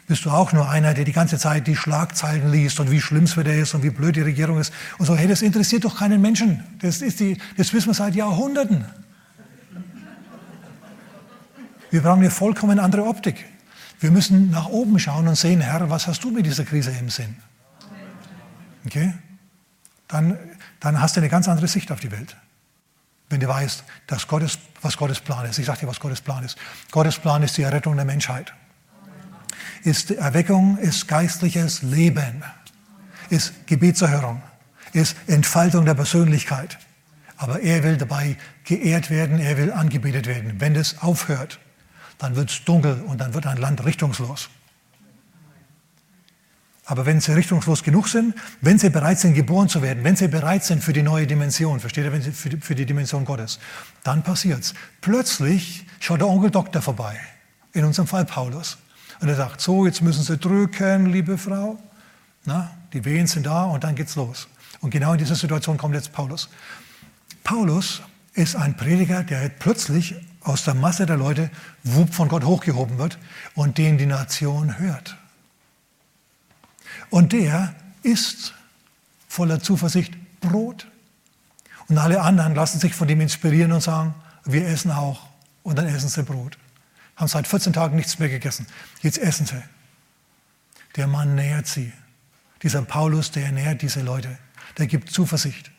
Bist 0.07 0.25
du 0.25 0.29
auch 0.29 0.53
nur 0.53 0.69
einer, 0.69 0.93
der 0.93 1.05
die 1.05 1.11
ganze 1.11 1.37
Zeit 1.37 1.67
die 1.67 1.75
Schlagzeilen 1.75 2.51
liest 2.51 2.79
und 2.79 2.91
wie 2.91 3.01
schlimm 3.01 3.23
es 3.23 3.37
wieder 3.37 3.53
ist 3.53 3.73
und 3.73 3.83
wie 3.83 3.89
blöd 3.89 4.15
die 4.15 4.21
Regierung 4.21 4.59
ist 4.59 4.73
und 4.97 5.05
so, 5.05 5.15
hey, 5.15 5.27
das 5.27 5.41
interessiert 5.41 5.83
doch 5.83 5.97
keinen 5.97 6.21
Menschen. 6.21 6.63
Das, 6.81 7.01
ist 7.01 7.19
die, 7.19 7.37
das 7.57 7.73
wissen 7.73 7.87
wir 7.87 7.93
seit 7.93 8.15
Jahrhunderten. 8.15 8.85
Wir 11.89 12.01
brauchen 12.01 12.19
eine 12.19 12.31
vollkommen 12.31 12.79
andere 12.79 13.05
Optik. 13.05 13.45
Wir 13.99 14.11
müssen 14.11 14.49
nach 14.49 14.67
oben 14.67 14.99
schauen 14.99 15.27
und 15.27 15.35
sehen, 15.35 15.61
Herr, 15.61 15.89
was 15.89 16.07
hast 16.07 16.23
du 16.23 16.31
mit 16.31 16.45
dieser 16.45 16.63
Krise 16.63 16.91
im 16.91 17.09
Sinn? 17.09 17.35
Okay? 18.85 19.13
Dann, 20.07 20.37
dann 20.79 21.01
hast 21.01 21.15
du 21.15 21.21
eine 21.21 21.29
ganz 21.29 21.47
andere 21.47 21.67
Sicht 21.67 21.91
auf 21.91 21.99
die 21.99 22.11
Welt 22.11 22.35
wenn 23.29 23.39
du 23.39 23.47
weißt, 23.47 23.83
dass 24.07 24.27
Gottes, 24.27 24.59
was 24.81 24.97
Gottes 24.97 25.19
Plan 25.19 25.45
ist. 25.45 25.59
Ich 25.59 25.65
sage 25.65 25.81
dir, 25.81 25.87
was 25.87 25.99
Gottes 25.99 26.21
Plan 26.21 26.43
ist. 26.43 26.57
Gottes 26.91 27.19
Plan 27.19 27.43
ist 27.43 27.57
die 27.57 27.63
Errettung 27.63 27.95
der 27.95 28.05
Menschheit. 28.05 28.53
Ist 29.83 30.11
Erweckung, 30.11 30.77
ist 30.77 31.07
geistliches 31.07 31.81
Leben, 31.81 32.43
ist 33.29 33.67
Gebetserhörung, 33.67 34.41
ist 34.93 35.15
Entfaltung 35.27 35.85
der 35.85 35.93
Persönlichkeit. 35.93 36.77
Aber 37.37 37.61
er 37.61 37.83
will 37.83 37.97
dabei 37.97 38.37
geehrt 38.63 39.09
werden, 39.09 39.39
er 39.39 39.57
will 39.57 39.71
angebetet 39.71 40.25
werden. 40.25 40.59
Wenn 40.59 40.73
das 40.73 41.01
aufhört, 41.01 41.59
dann 42.17 42.35
wird 42.35 42.49
es 42.49 42.63
dunkel 42.65 43.01
und 43.07 43.19
dann 43.19 43.33
wird 43.33 43.45
ein 43.45 43.57
Land 43.57 43.85
richtungslos. 43.85 44.49
Aber 46.89 47.05
wenn 47.05 47.19
sie 47.19 47.33
richtungslos 47.33 47.83
genug 47.83 48.07
sind, 48.07 48.33
wenn 48.61 48.79
sie 48.79 48.89
bereit 48.89 49.19
sind, 49.19 49.33
geboren 49.33 49.67
zu 49.67 49.81
werden, 49.81 50.05
wenn 50.05 50.15
sie 50.15 50.29
bereit 50.29 50.63
sind 50.63 50.81
für 50.81 50.93
die 50.93 51.03
neue 51.03 51.27
Dimension, 51.27 51.81
versteht 51.81 52.05
ihr, 52.05 52.13
wenn 52.13 52.21
sie 52.21 52.31
für 52.31 52.47
die, 52.47 52.57
für 52.57 52.75
die 52.75 52.85
Dimension 52.85 53.25
Gottes, 53.25 53.59
dann 54.05 54.23
passiert's. 54.23 54.73
Plötzlich 55.01 55.85
schaut 55.99 56.21
der 56.21 56.29
Onkel 56.29 56.49
Doktor 56.49 56.81
vorbei, 56.81 57.19
in 57.73 57.83
unserem 57.83 58.07
Fall 58.07 58.23
Paulus, 58.23 58.77
und 59.19 59.27
er 59.27 59.35
sagt, 59.35 59.59
so, 59.59 59.85
jetzt 59.85 60.01
müssen 60.01 60.23
Sie 60.23 60.37
drücken, 60.37 61.07
liebe 61.07 61.37
Frau. 61.37 61.77
Na, 62.45 62.71
die 62.93 63.03
Wehen 63.03 63.27
sind 63.27 63.45
da 63.45 63.65
und 63.65 63.83
dann 63.83 63.95
geht's 63.95 64.15
los. 64.15 64.47
Und 64.79 64.91
genau 64.91 65.11
in 65.11 65.17
diese 65.17 65.35
Situation 65.35 65.77
kommt 65.77 65.95
jetzt 65.95 66.13
Paulus. 66.13 66.49
Paulus 67.43 68.01
ist 68.33 68.55
ein 68.55 68.77
Prediger, 68.77 69.23
der 69.23 69.49
plötzlich 69.49 70.15
aus 70.41 70.63
der 70.63 70.75
Masse 70.75 71.05
der 71.05 71.17
Leute 71.17 71.49
wupp 71.83 72.13
von 72.13 72.29
Gott 72.29 72.45
hochgehoben 72.45 72.97
wird 72.97 73.17
und 73.55 73.77
den 73.77 73.97
die 73.97 74.05
Nation 74.05 74.79
hört. 74.79 75.17
Und 77.09 77.33
der 77.33 77.75
isst 78.03 78.53
voller 79.27 79.61
Zuversicht 79.61 80.13
Brot. 80.39 80.87
Und 81.87 81.97
alle 81.97 82.21
anderen 82.21 82.55
lassen 82.55 82.79
sich 82.79 82.93
von 82.93 83.07
dem 83.07 83.21
inspirieren 83.21 83.71
und 83.71 83.81
sagen, 83.81 84.13
wir 84.45 84.67
essen 84.67 84.91
auch. 84.91 85.27
Und 85.63 85.77
dann 85.77 85.87
essen 85.87 86.09
sie 86.09 86.23
Brot. 86.23 86.57
Haben 87.15 87.27
seit 87.27 87.47
14 87.47 87.73
Tagen 87.73 87.95
nichts 87.95 88.19
mehr 88.19 88.29
gegessen. 88.29 88.67
Jetzt 89.01 89.17
essen 89.17 89.45
sie. 89.45 89.61
Der 90.95 91.07
Mann 91.07 91.35
nährt 91.35 91.67
sie. 91.67 91.91
Dieser 92.63 92.81
Paulus, 92.81 93.31
der 93.31 93.51
nährt 93.51 93.81
diese 93.81 94.01
Leute. 94.01 94.37
Der 94.77 94.87
gibt 94.87 95.11
Zuversicht. 95.11 95.71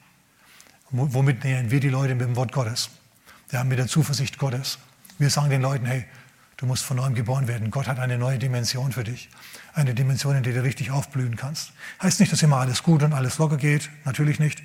Womit 0.90 1.44
nähern 1.44 1.70
wir 1.70 1.80
die 1.80 1.88
Leute 1.88 2.14
mit 2.14 2.26
dem 2.26 2.36
Wort 2.36 2.52
Gottes? 2.52 2.90
Wir 3.50 3.58
haben 3.58 3.68
mit 3.68 3.78
der 3.78 3.88
Zuversicht 3.88 4.38
Gottes. 4.38 4.78
Wir 5.18 5.30
sagen 5.30 5.50
den 5.50 5.62
Leuten, 5.62 5.86
hey, 5.86 6.06
du 6.58 6.66
musst 6.66 6.84
von 6.84 6.98
neuem 6.98 7.14
geboren 7.14 7.48
werden. 7.48 7.70
Gott 7.70 7.86
hat 7.86 7.98
eine 7.98 8.18
neue 8.18 8.38
Dimension 8.38 8.92
für 8.92 9.04
dich. 9.04 9.30
Eine 9.72 9.94
Dimension, 9.94 10.36
in 10.36 10.42
der 10.42 10.52
du 10.52 10.62
richtig 10.62 10.90
aufblühen 10.90 11.36
kannst. 11.36 11.72
Heißt 12.02 12.20
nicht, 12.20 12.30
dass 12.30 12.42
immer 12.42 12.58
alles 12.58 12.82
gut 12.82 13.02
und 13.02 13.14
alles 13.14 13.38
locker 13.38 13.56
geht. 13.56 13.88
Natürlich 14.04 14.38
nicht. 14.38 14.62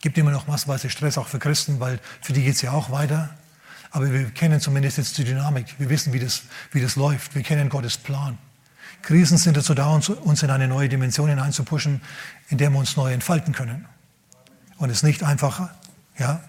Gibt 0.00 0.18
immer 0.18 0.30
noch 0.30 0.46
massenweise 0.46 0.90
Stress, 0.90 1.16
auch 1.16 1.28
für 1.28 1.38
Christen, 1.38 1.80
weil 1.80 1.98
für 2.20 2.32
die 2.32 2.42
geht 2.42 2.56
es 2.56 2.62
ja 2.62 2.72
auch 2.72 2.90
weiter. 2.90 3.30
Aber 3.90 4.12
wir 4.12 4.30
kennen 4.30 4.60
zumindest 4.60 4.98
jetzt 4.98 5.16
die 5.18 5.24
Dynamik. 5.24 5.74
Wir 5.78 5.88
wissen, 5.88 6.12
wie 6.12 6.18
das, 6.18 6.42
wie 6.72 6.80
das 6.80 6.96
läuft. 6.96 7.34
Wir 7.34 7.42
kennen 7.42 7.68
Gottes 7.68 7.96
Plan. 7.96 8.36
Krisen 9.02 9.38
sind 9.38 9.56
dazu 9.56 9.74
da, 9.74 9.88
uns 9.88 10.42
in 10.42 10.50
eine 10.50 10.68
neue 10.68 10.88
Dimension 10.88 11.28
hineinzupuschen, 11.28 12.02
in 12.48 12.58
der 12.58 12.70
wir 12.70 12.78
uns 12.78 12.96
neu 12.96 13.12
entfalten 13.12 13.54
können. 13.54 13.86
Und 14.76 14.90
es 14.90 15.02
nicht 15.02 15.22
einfach 15.22 15.70
ja, 16.18 16.42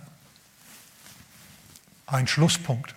ein 2.08 2.28
Schlusspunkt. 2.28 2.96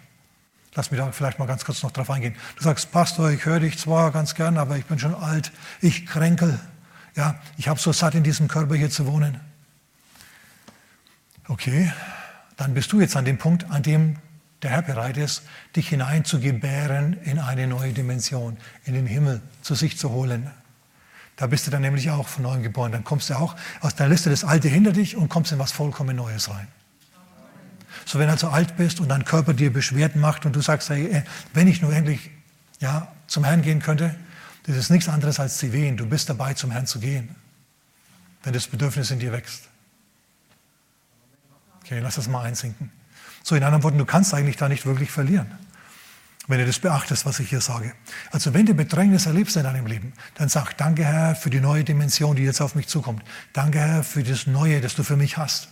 Lass 0.75 0.91
mich 0.91 0.99
da 0.99 1.13
vielleicht 1.13 1.39
mal 1.39 1.47
ganz 1.47 1.65
kurz 1.65 1.83
noch 1.83 1.91
drauf 1.91 2.11
eingehen. 2.11 2.35
Du 2.57 2.63
sagst, 2.63 2.91
Pastor, 2.93 3.31
ich 3.31 3.45
höre 3.45 3.61
dich 3.61 3.79
zwar 3.79 4.11
ganz 4.11 4.35
gern, 4.35 4.57
aber 4.57 4.77
ich 4.79 4.87
bin 4.87 4.99
schon 4.99 5.15
alt, 5.15 5.53
ich 5.81 6.07
kränkel. 6.07 6.59
Ja, 7.15 7.39
ich 7.59 7.69
habe 7.69 7.79
so 7.79 7.93
satt, 7.93 8.15
in 8.15 8.23
diesem 8.23 8.49
Körper 8.49 8.75
hier 8.75 8.91
zu 8.91 9.07
wohnen. 9.07 9.39
Okay, 11.49 11.93
dann 12.57 12.73
bist 12.73 12.91
du 12.93 13.01
jetzt 13.01 13.17
an 13.17 13.27
dem 13.27 13.37
Punkt, 13.37 13.71
an 13.71 13.83
dem 13.83 14.17
der 14.63 14.71
Herr 14.71 14.83
bereit 14.83 15.17
ist, 15.17 15.43
dich 15.77 15.89
hineinzugebären 15.89 17.21
in 17.25 17.39
eine 17.39 17.67
neue 17.67 17.93
Dimension, 17.93 18.57
in 18.85 18.95
den 18.95 19.07
Himmel 19.07 19.43
zu 19.61 19.75
sich 19.75 19.99
zu 19.99 20.11
holen. 20.11 20.51
Da 21.37 21.49
bist 21.49 21.67
du 21.67 21.71
dann 21.71 21.83
nämlich 21.83 22.11
auch 22.11 22.29
von 22.29 22.45
neuem 22.45 22.63
geboren. 22.63 22.93
Dann 22.93 23.05
kommst 23.05 23.29
du 23.29 23.35
auch 23.35 23.57
aus 23.81 23.97
der 23.97 24.09
Liste 24.09 24.31
des 24.31 24.45
Alte 24.45 24.69
hinter 24.69 24.93
dich 24.93 25.17
und 25.17 25.29
kommst 25.29 25.53
in 25.53 25.59
was 25.59 25.73
vollkommen 25.73 26.17
Neues 26.17 26.49
rein. 26.49 26.69
So, 28.05 28.19
wenn 28.19 28.27
du 28.27 28.33
also 28.33 28.49
alt 28.49 28.77
bist 28.77 29.01
und 29.01 29.09
dein 29.09 29.25
Körper 29.25 29.55
dir 29.55 29.73
Beschwerden 29.73 30.21
macht 30.21 30.47
und 30.47 30.55
du 30.55 30.61
sagst, 30.61 30.91
hey, 30.91 31.07
äh, 31.07 31.23
wenn 31.55 31.69
ich 31.69 31.83
nur 31.83 31.93
endlich 31.93 32.31
ja, 32.81 33.09
zum 33.27 33.45
Herrn 33.45 33.63
gehen 33.63 33.81
könnte, 33.81 34.15
das 34.65 34.77
ist 34.77 34.91
nichts 34.91 35.09
anderes 35.09 35.41
als 35.41 35.59
die 35.59 35.73
Wehen. 35.73 35.97
Du 35.97 36.07
bist 36.07 36.29
dabei, 36.29 36.55
zum 36.55 36.71
Herrn 36.71 36.87
zu 36.87 37.01
gehen, 37.01 37.35
wenn 38.43 38.53
das 38.53 38.67
Bedürfnis 38.67 39.11
in 39.11 39.19
dir 39.19 39.33
wächst. 39.33 39.69
Okay, 41.83 41.99
lass 42.01 42.15
das 42.15 42.29
mal 42.29 42.43
einsinken. 42.43 42.91
So, 43.43 43.57
in 43.57 43.65
anderen 43.65 43.83
Worten, 43.83 43.99
du 43.99 44.05
kannst 44.05 44.33
eigentlich 44.35 44.57
da 44.57 44.69
nicht 44.69 44.87
wirklich 44.87 45.11
verlieren, 45.11 45.51
wenn 46.47 46.59
du 46.59 46.67
das 46.67 46.79
beachtest, 46.79 47.27
was 47.27 47.41
ich 47.41 47.49
hier 47.49 47.61
sage. 47.61 47.93
Also, 48.31 48.55
wenn 48.55 48.67
du 48.67 48.75
Bedrängnis 48.75 49.27
erlebst 49.27 49.57
in 49.57 49.65
deinem 49.65 49.87
Leben, 49.87 50.13
dann 50.37 50.49
sag 50.49 50.77
Danke, 50.77 51.05
Herr, 51.05 51.35
für 51.35 51.51
die 51.51 51.61
neue 51.61 51.83
Dimension, 51.83 52.37
die 52.37 52.45
jetzt 52.45 52.61
auf 52.61 52.75
mich 52.77 52.87
zukommt. 52.87 53.23
Danke, 53.53 53.81
Herr, 53.81 54.05
für 54.05 54.23
das 54.23 54.47
Neue, 54.47 54.81
das 54.81 54.95
du 54.95 55.03
für 55.03 55.17
mich 55.17 55.37
hast. 55.37 55.69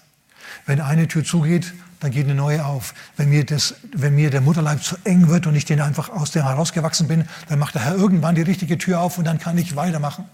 Wenn 0.66 0.80
eine 0.80 1.06
Tür 1.06 1.24
zugeht, 1.24 1.72
dann 2.00 2.10
geht 2.10 2.24
eine 2.24 2.34
neue 2.34 2.64
auf. 2.64 2.94
Wenn 3.16 3.28
mir, 3.28 3.44
das, 3.44 3.74
wenn 3.92 4.14
mir 4.14 4.30
der 4.30 4.40
Mutterleib 4.40 4.82
zu 4.82 4.96
eng 5.04 5.28
wird 5.28 5.46
und 5.46 5.54
ich 5.54 5.66
den 5.66 5.80
einfach 5.80 6.08
aus 6.08 6.30
dem 6.30 6.42
herausgewachsen 6.42 7.06
bin, 7.06 7.28
dann 7.48 7.58
macht 7.58 7.74
der 7.74 7.84
Herr 7.84 7.94
irgendwann 7.94 8.34
die 8.34 8.42
richtige 8.42 8.78
Tür 8.78 9.00
auf 9.00 9.18
und 9.18 9.24
dann 9.24 9.38
kann 9.38 9.56
ich 9.58 9.76
weitermachen 9.76 10.24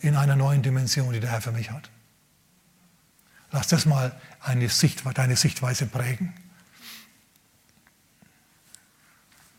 in 0.00 0.16
einer 0.16 0.36
neuen 0.36 0.62
Dimension, 0.62 1.12
die 1.12 1.20
der 1.20 1.30
Herr 1.30 1.42
für 1.42 1.52
mich 1.52 1.70
hat. 1.72 1.90
Lass 3.50 3.66
das 3.66 3.84
mal 3.84 4.12
eine 4.40 4.68
Sicht, 4.68 5.02
deine 5.14 5.36
Sichtweise 5.36 5.86
prägen. 5.86 6.32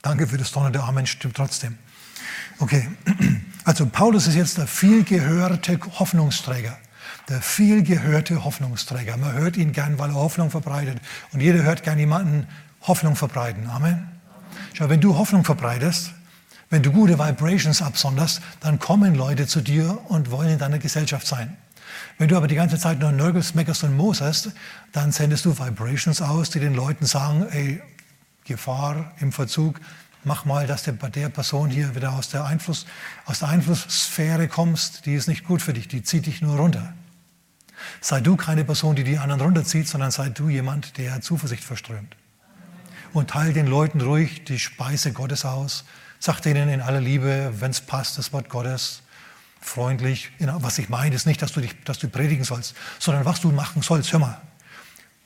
Danke 0.02 0.28
für 0.28 0.38
das 0.38 0.52
Donner 0.52 0.72
der 0.72 0.84
Amen, 0.84 1.06
stimmt 1.06 1.36
trotzdem. 1.36 1.78
Okay, 2.60 2.90
also 3.66 3.86
Paulus 3.86 4.28
ist 4.28 4.36
jetzt 4.36 4.58
der 4.58 4.66
vielgehörte 4.66 5.78
Hoffnungsträger 6.00 6.78
der 7.30 7.42
vielgehörte 7.42 8.44
Hoffnungsträger. 8.44 9.18
Man 9.18 9.34
hört 9.34 9.58
ihn 9.58 9.72
gern, 9.72 10.00
weil 10.00 10.10
er 10.10 10.16
Hoffnung 10.16 10.50
verbreitet. 10.50 11.00
Und 11.32 11.42
jeder 11.42 11.64
hört 11.64 11.84
gern 11.84 12.00
jemanden 12.00 12.48
Hoffnung 12.82 13.16
verbreiten. 13.16 13.70
Amen. 13.70 14.10
Schau, 14.74 14.90
wenn 14.90 15.02
du 15.02 15.18
Hoffnung 15.18 15.44
verbreitest, 15.44 16.14
wenn 16.70 16.84
du 16.84 16.92
gute 16.92 17.20
Vibrations 17.20 17.82
absonderst, 17.82 18.42
dann 18.62 18.80
kommen 18.80 19.16
Leute 19.16 19.46
zu 19.46 19.62
dir 19.62 20.00
und 20.08 20.32
wollen 20.32 20.52
in 20.52 20.60
deiner 20.60 20.80
Gesellschaft 20.80 21.28
sein. 21.28 21.58
Wenn 22.18 22.30
du 22.30 22.38
aber 22.38 22.48
die 22.48 22.56
ganze 22.56 22.80
Zeit 22.80 23.00
nur 23.00 23.12
nörgelst, 23.12 23.56
meckerst 23.56 23.84
und 23.84 23.96
moserst, 23.96 24.52
dann 24.94 25.12
sendest 25.12 25.46
du 25.46 25.58
Vibrations 25.58 26.22
aus, 26.22 26.50
die 26.50 26.60
den 26.60 26.74
Leuten 26.74 27.06
sagen, 27.06 27.46
ey, 27.52 27.82
Gefahr 28.46 29.12
im 29.20 29.32
Verzug, 29.32 29.80
mach 30.24 30.46
mal, 30.46 30.68
dass 30.68 30.84
du 30.84 30.94
bei 30.94 31.10
der 31.10 31.30
Person 31.30 31.70
hier 31.70 31.96
wieder 31.96 32.14
aus 32.14 32.30
der, 32.30 32.46
Einfluss, 32.46 32.86
aus 33.26 33.40
der 33.40 33.50
Einflusssphäre 33.50 34.48
kommst, 34.48 35.06
die 35.06 35.14
ist 35.14 35.28
nicht 35.28 35.46
gut 35.46 35.62
für 35.62 35.74
dich, 35.74 35.88
die 35.88 36.04
zieht 36.04 36.26
dich 36.26 36.42
nur 36.42 36.58
runter. 36.58 36.94
Sei 38.00 38.22
du 38.22 38.36
keine 38.36 38.64
Person, 38.64 38.96
die 38.96 39.04
die 39.04 39.18
anderen 39.18 39.42
runterzieht, 39.42 39.88
sondern 39.88 40.12
sei 40.12 40.30
du 40.30 40.50
jemand, 40.50 40.98
der 40.98 41.22
Zuversicht 41.22 41.64
verströmt. 41.64 42.16
Und 43.14 43.30
teile 43.32 43.54
den 43.54 43.68
Leuten 43.68 44.02
ruhig 44.02 44.46
die 44.46 44.60
Speise 44.60 45.12
Gottes 45.12 45.46
aus. 45.46 45.86
Sag 46.20 46.42
denen 46.42 46.70
in 46.70 46.82
aller 46.82 47.02
Liebe, 47.02 47.54
wenn 47.60 47.72
es 47.72 47.82
passt, 47.82 48.18
das 48.18 48.32
Wort 48.32 48.50
Gottes, 48.50 49.02
freundlich. 49.60 50.32
Was 50.40 50.78
ich 50.78 50.90
meine, 50.90 51.16
ist 51.16 51.26
nicht, 51.26 51.42
dass 51.42 51.52
du, 51.52 51.62
dich, 51.62 51.76
dass 51.84 52.00
du 52.00 52.08
predigen 52.08 52.44
sollst, 52.44 52.76
sondern 53.00 53.26
was 53.26 53.42
du 53.42 53.52
machen 53.52 53.82
sollst. 53.82 54.12
Hör 54.12 54.20
mal, 54.20 54.42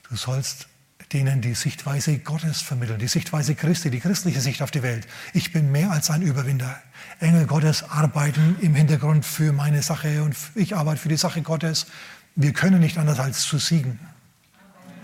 du 0.10 0.16
sollst 0.16 0.68
denen 1.14 1.42
die 1.42 1.54
Sichtweise 1.54 2.18
Gottes 2.20 2.62
vermitteln, 2.62 3.00
die 3.00 3.08
Sichtweise 3.08 3.56
Christi, 3.56 3.90
die 3.90 4.00
christliche 4.00 4.42
Sicht 4.42 4.62
auf 4.62 4.72
die 4.72 4.84
Welt. 4.84 5.08
Ich 5.34 5.54
bin 5.54 5.72
mehr 5.72 5.92
als 5.92 6.10
ein 6.10 6.22
Überwinder. 6.22 6.82
Engel 7.20 7.46
Gottes 7.46 7.84
arbeiten 7.84 8.58
im 8.62 8.76
Hintergrund 8.76 9.26
für 9.26 9.54
meine 9.54 9.82
Sache 9.82 10.24
und 10.24 10.36
ich 10.56 10.76
arbeite 10.76 11.00
für 11.02 11.10
die 11.10 11.18
Sache 11.18 11.42
Gottes. 11.42 11.88
Wir 12.36 12.54
können 12.54 12.82
nicht 12.82 12.98
anders 12.98 13.20
als 13.20 13.42
zu 13.42 13.58
siegen. 13.58 14.00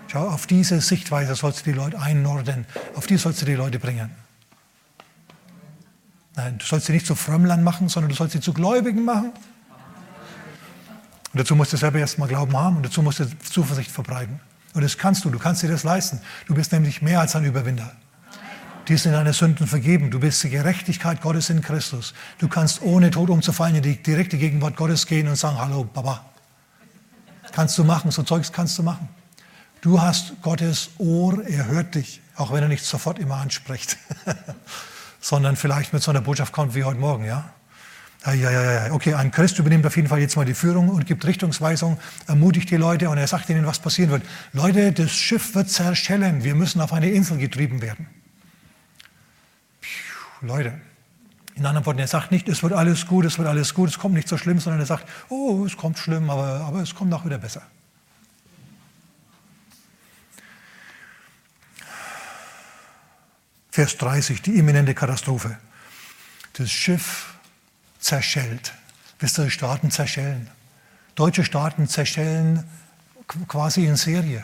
Schau, 0.07 0.27
auf 0.27 0.45
diese 0.45 0.81
Sichtweise 0.81 1.35
sollst 1.35 1.61
du 1.61 1.71
die 1.71 1.77
Leute 1.77 1.99
einnorden, 1.99 2.65
auf 2.95 3.07
die 3.07 3.17
sollst 3.17 3.41
du 3.41 3.45
die 3.45 3.53
Leute 3.53 3.79
bringen. 3.79 4.11
Nein, 6.35 6.57
du 6.57 6.65
sollst 6.65 6.87
sie 6.87 6.93
nicht 6.93 7.05
zu 7.05 7.15
Frömmlern 7.15 7.63
machen, 7.63 7.87
sondern 7.87 8.09
du 8.09 8.15
sollst 8.15 8.33
sie 8.33 8.41
zu 8.41 8.53
Gläubigen 8.53 9.05
machen. 9.05 9.31
Und 11.33 11.39
dazu 11.39 11.55
musst 11.55 11.71
du 11.71 11.77
selber 11.77 11.99
erstmal 11.99 12.27
Glauben 12.27 12.57
haben 12.57 12.77
und 12.77 12.85
dazu 12.85 13.01
musst 13.01 13.19
du 13.19 13.39
Zuversicht 13.39 13.89
verbreiten. 13.89 14.41
Und 14.73 14.83
das 14.83 14.97
kannst 14.97 15.23
du, 15.23 15.29
du 15.29 15.39
kannst 15.39 15.63
dir 15.63 15.69
das 15.69 15.83
leisten. 15.83 16.19
Du 16.47 16.55
bist 16.55 16.73
nämlich 16.73 17.01
mehr 17.01 17.21
als 17.21 17.35
ein 17.35 17.45
Überwinder. 17.45 17.93
Die 18.87 18.97
sind 18.97 19.13
deine 19.13 19.31
Sünden 19.31 19.67
vergeben. 19.67 20.11
Du 20.11 20.19
bist 20.19 20.43
die 20.43 20.49
Gerechtigkeit 20.49 21.21
Gottes 21.21 21.49
in 21.49 21.61
Christus. 21.61 22.13
Du 22.39 22.49
kannst 22.49 22.81
ohne 22.81 23.11
Tod 23.11 23.29
umzufallen 23.29 23.75
in 23.75 23.83
die 23.83 24.01
direkte 24.01 24.37
Gegenwart 24.37 24.75
Gottes 24.75 25.05
gehen 25.05 25.27
und 25.27 25.35
sagen, 25.35 25.57
hallo, 25.57 25.85
Baba. 25.85 26.25
Kannst 27.51 27.77
du 27.77 27.83
machen, 27.83 28.11
so 28.11 28.23
Zeugs 28.23 28.51
kannst 28.51 28.77
du 28.77 28.83
machen. 28.83 29.09
Du 29.81 29.99
hast 29.99 30.41
Gottes 30.41 30.91
Ohr, 30.99 31.43
er 31.45 31.65
hört 31.65 31.95
dich, 31.95 32.21
auch 32.35 32.53
wenn 32.53 32.61
er 32.61 32.69
nicht 32.69 32.85
sofort 32.85 33.17
immer 33.17 33.37
anspricht, 33.37 33.97
sondern 35.21 35.55
vielleicht 35.55 35.91
mit 35.91 36.03
so 36.03 36.11
einer 36.11 36.21
Botschaft 36.21 36.53
kommt 36.53 36.75
wie 36.75 36.83
heute 36.83 36.99
Morgen, 36.99 37.25
ja? 37.25 37.51
Ja, 38.23 38.33
ja, 38.33 38.51
ja, 38.51 38.93
okay, 38.93 39.15
ein 39.15 39.31
Christ 39.31 39.57
übernimmt 39.57 39.83
auf 39.87 39.95
jeden 39.95 40.07
Fall 40.07 40.19
jetzt 40.19 40.35
mal 40.35 40.45
die 40.45 40.53
Führung 40.53 40.89
und 40.89 41.07
gibt 41.07 41.25
Richtungsweisung, 41.25 41.97
ermutigt 42.27 42.69
die 42.69 42.75
Leute 42.77 43.09
und 43.09 43.17
er 43.17 43.25
sagt 43.25 43.49
ihnen, 43.49 43.65
was 43.65 43.79
passieren 43.79 44.11
wird. 44.11 44.21
Leute, 44.53 44.91
das 44.91 45.09
Schiff 45.09 45.55
wird 45.55 45.71
zerschellen, 45.71 46.43
wir 46.43 46.53
müssen 46.53 46.81
auf 46.81 46.93
eine 46.93 47.09
Insel 47.09 47.39
getrieben 47.39 47.81
werden. 47.81 48.07
Puh, 49.81 50.45
Leute, 50.45 50.79
In 51.55 51.65
anderen 51.65 51.85
Worten, 51.85 51.99
er 51.99 52.07
sagt 52.07 52.31
nicht, 52.31 52.47
es 52.47 52.63
wird 52.63 52.73
alles 52.73 53.05
gut, 53.05 53.25
es 53.25 53.37
wird 53.37 53.47
alles 53.47 53.73
gut, 53.73 53.89
es 53.89 53.99
kommt 53.99 54.15
nicht 54.15 54.27
so 54.27 54.37
schlimm, 54.37 54.59
sondern 54.59 54.79
er 54.79 54.85
sagt, 54.85 55.07
oh, 55.29 55.65
es 55.65 55.75
kommt 55.75 55.97
schlimm, 55.97 56.29
aber, 56.29 56.61
aber 56.61 56.81
es 56.81 56.95
kommt 56.95 57.13
auch 57.13 57.25
wieder 57.25 57.37
besser. 57.37 57.61
Vers 63.71 63.97
30, 63.97 64.41
die 64.41 64.57
imminente 64.57 64.93
Katastrophe. 64.93 65.57
Das 66.53 66.69
Schiff 66.69 67.35
zerschellt. 67.99 68.73
Wisst 69.19 69.37
ihr, 69.37 69.49
Staaten 69.49 69.91
zerschellen. 69.91 70.49
Deutsche 71.15 71.45
Staaten 71.45 71.87
zerschellen 71.87 72.65
quasi 73.47 73.85
in 73.85 73.95
Serie. 73.95 74.43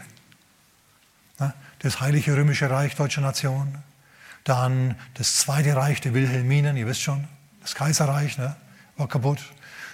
Das 1.80 2.00
Heilige 2.00 2.36
Römische 2.36 2.70
Reich 2.70 2.96
deutscher 2.96 3.22
Nation, 3.22 3.76
dann 4.48 4.96
das 5.16 5.36
Zweite 5.36 5.76
Reich 5.76 6.00
der 6.02 6.14
Wilhelminen, 6.14 6.78
ihr 6.78 6.88
wisst 6.88 7.02
schon, 7.02 7.28
das 7.62 7.76
Kaiserreich 7.76 8.38
ne, 8.38 8.56
war 8.96 9.08
kaputt. 9.08 9.40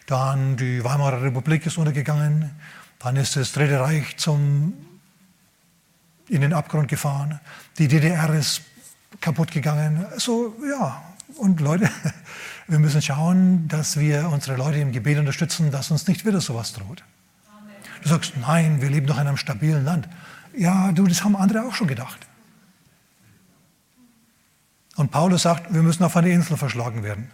Dann 0.06 0.58
die 0.58 0.84
Weimarer 0.84 1.24
Republik 1.24 1.66
ist 1.66 1.78
untergegangen. 1.78 2.52
Dann 3.00 3.16
ist 3.16 3.36
das 3.36 3.52
Dritte 3.54 3.80
Reich 3.80 4.18
zum, 4.18 4.74
in 6.30 6.42
den 6.42 6.54
Abgrund 6.54 6.88
gefahren. 6.88 7.39
Die 7.80 7.88
DDR 7.88 8.32
ist 8.34 8.62
kaputt 9.22 9.52
gegangen. 9.52 10.06
So, 10.18 10.56
ja. 10.70 11.02
Und 11.38 11.60
Leute, 11.60 11.89
wir 12.68 12.78
müssen 12.78 13.02
schauen, 13.02 13.68
dass 13.68 13.98
wir 13.98 14.30
unsere 14.30 14.56
Leute 14.56 14.78
im 14.78 14.92
Gebet 14.92 15.18
unterstützen, 15.18 15.72
dass 15.72 15.89
uns 15.89 16.08
nicht 16.08 16.26
wieder 16.26 16.42
sowas 16.42 16.74
droht. 16.74 17.04
Du 18.04 18.10
sagst, 18.10 18.34
nein, 18.38 18.82
wir 18.82 18.89
leben 18.89 19.08
doch 19.08 19.18
in 19.18 19.28
einem 19.28 19.38
stabilen 19.38 19.84
Land. 19.84 20.08
Ja, 20.56 20.92
du, 20.92 21.08
das 21.08 21.24
haben 21.24 21.36
andere 21.36 21.66
auch 21.66 21.74
schon 21.74 21.88
gedacht. 21.88 22.28
Und 24.95 25.12
Paulus 25.12 25.43
sagt, 25.43 25.73
wir 25.73 25.82
müssen 25.82 26.03
auf 26.03 26.15
eine 26.15 26.29
Insel 26.29 26.58
verschlagen 26.58 27.03
werden. 27.03 27.32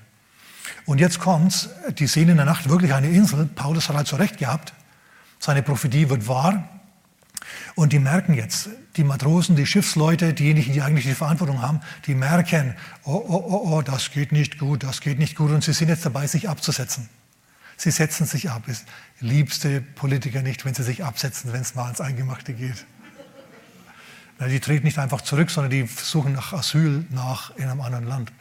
Und 0.85 0.99
jetzt 0.99 1.19
kommt's, 1.19 1.69
die 1.97 2.07
sehen 2.07 2.29
in 2.29 2.37
der 2.37 2.45
Nacht 2.45 2.69
wirklich 2.69 2.93
eine 2.93 3.09
Insel. 3.09 3.45
Paulus 3.47 3.89
hat 3.89 3.95
also 3.95 4.15
recht 4.15 4.37
gehabt. 4.37 4.73
Seine 5.39 5.61
Prophetie 5.61 6.09
wird 6.09 6.27
wahr. 6.27 6.67
Und 7.75 7.93
die 7.93 7.99
merken 7.99 8.33
jetzt, 8.33 8.69
die 8.97 9.03
Matrosen, 9.03 9.55
die 9.55 9.65
Schiffsleute, 9.65 10.33
diejenigen, 10.33 10.73
die 10.73 10.81
eigentlich 10.81 11.05
die 11.05 11.13
Verantwortung 11.13 11.61
haben, 11.61 11.81
die 12.05 12.15
merken, 12.15 12.75
oh, 13.03 13.13
oh, 13.13 13.43
oh, 13.47 13.69
oh, 13.71 13.81
das 13.81 14.11
geht 14.11 14.31
nicht 14.31 14.59
gut, 14.59 14.83
das 14.83 15.01
geht 15.01 15.19
nicht 15.19 15.35
gut. 15.35 15.51
Und 15.51 15.63
sie 15.63 15.73
sind 15.73 15.89
jetzt 15.89 16.05
dabei, 16.05 16.27
sich 16.27 16.49
abzusetzen. 16.49 17.09
Sie 17.77 17.91
setzen 17.91 18.25
sich 18.25 18.49
ab. 18.49 18.63
Liebste 19.21 19.81
Politiker 19.81 20.41
nicht, 20.41 20.65
wenn 20.65 20.73
sie 20.73 20.83
sich 20.83 21.03
absetzen, 21.03 21.53
wenn 21.53 21.61
es 21.61 21.75
mal 21.75 21.85
ans 21.85 22.01
Eingemachte 22.01 22.53
geht. 22.53 22.85
Die 24.47 24.60
treten 24.60 24.86
nicht 24.86 24.97
einfach 24.97 25.21
zurück, 25.21 25.49
sondern 25.49 25.71
die 25.71 25.86
suchen 25.86 26.34
nach 26.34 26.54
Asyl 26.54 27.06
nach 27.10 27.56
in 27.58 27.65
einem 27.65 27.82
anderen 27.82 28.06
Land. 28.06 28.32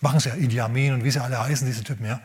Machen 0.00 0.18
sie 0.18 0.30
ja 0.30 0.34
Idi 0.34 0.60
Amin 0.60 0.94
und 0.94 1.04
wie 1.04 1.10
sie 1.10 1.22
alle 1.22 1.38
heißen, 1.38 1.66
diese 1.66 1.84
Typen, 1.84 2.06
ja. 2.06 2.20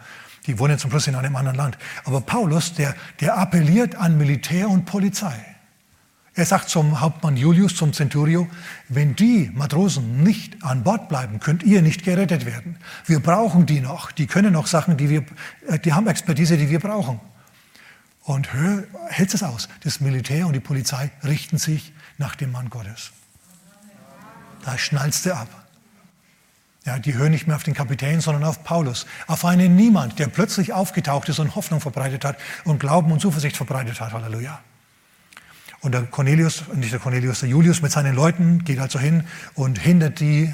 Die 0.47 0.57
wohnen 0.59 0.77
zum 0.77 0.91
Schluss 0.91 1.07
in 1.07 1.15
einem 1.15 1.35
anderen 1.35 1.57
Land. 1.57 1.77
Aber 2.03 2.21
Paulus, 2.21 2.73
der, 2.73 2.95
der 3.19 3.37
appelliert 3.37 3.95
an 3.95 4.17
Militär 4.17 4.69
und 4.69 4.85
Polizei. 4.85 5.33
Er 6.37 6.45
sagt 6.45 6.69
zum 6.69 6.99
Hauptmann 6.99 7.37
Julius, 7.37 7.75
zum 7.75 7.93
Centurio, 7.93 8.47
wenn 8.89 9.15
die 9.15 9.49
Matrosen 9.53 10.21
nicht 10.21 10.63
an 10.63 10.83
Bord 10.83 11.07
bleiben, 11.07 11.39
könnt 11.39 11.63
ihr 11.63 11.81
nicht 11.81 12.03
gerettet 12.03 12.45
werden. 12.45 12.77
Wir 13.05 13.21
brauchen 13.21 13.65
die 13.65 13.79
noch. 13.79 14.11
Die 14.11 14.27
können 14.27 14.51
noch 14.51 14.67
Sachen, 14.67 14.97
die 14.97 15.09
wir, 15.09 15.25
äh, 15.67 15.79
die 15.79 15.93
haben 15.93 16.07
Expertise, 16.07 16.57
die 16.57 16.69
wir 16.69 16.79
brauchen. 16.79 17.21
Und 18.25 18.49
hält 18.53 19.33
es 19.33 19.43
aus. 19.43 19.69
Das 19.83 20.01
Militär 20.01 20.47
und 20.47 20.53
die 20.53 20.59
Polizei 20.59 21.11
richten 21.23 21.59
sich 21.59 21.93
nach 22.17 22.35
dem 22.35 22.51
Mann 22.51 22.69
Gottes. 22.71 23.11
Da 24.63 24.77
schnallst 24.79 25.27
du 25.27 25.35
ab. 25.35 25.47
Ja, 26.85 26.97
die 26.97 27.13
hören 27.13 27.31
nicht 27.31 27.45
mehr 27.45 27.55
auf 27.55 27.63
den 27.63 27.75
Kapitän, 27.75 28.21
sondern 28.21 28.43
auf 28.43 28.63
Paulus. 28.63 29.05
Auf 29.27 29.45
einen 29.45 29.75
Niemand, 29.75 30.17
der 30.17 30.27
plötzlich 30.27 30.73
aufgetaucht 30.73 31.29
ist 31.29 31.37
und 31.37 31.55
Hoffnung 31.55 31.81
verbreitet 31.81 32.25
hat 32.25 32.37
und 32.63 32.79
Glauben 32.79 33.11
und 33.11 33.19
Zuversicht 33.19 33.57
verbreitet 33.57 34.01
hat. 34.01 34.11
Halleluja. 34.11 34.59
Und 35.81 35.91
der 35.91 36.03
Cornelius, 36.03 36.63
nicht 36.73 36.93
der 36.93 36.99
Cornelius, 36.99 37.41
der 37.41 37.49
Julius 37.49 37.83
mit 37.83 37.91
seinen 37.91 38.15
Leuten 38.15 38.63
geht 38.63 38.79
also 38.79 38.97
hin 38.97 39.27
und 39.53 39.77
hindert 39.77 40.19
die 40.19 40.51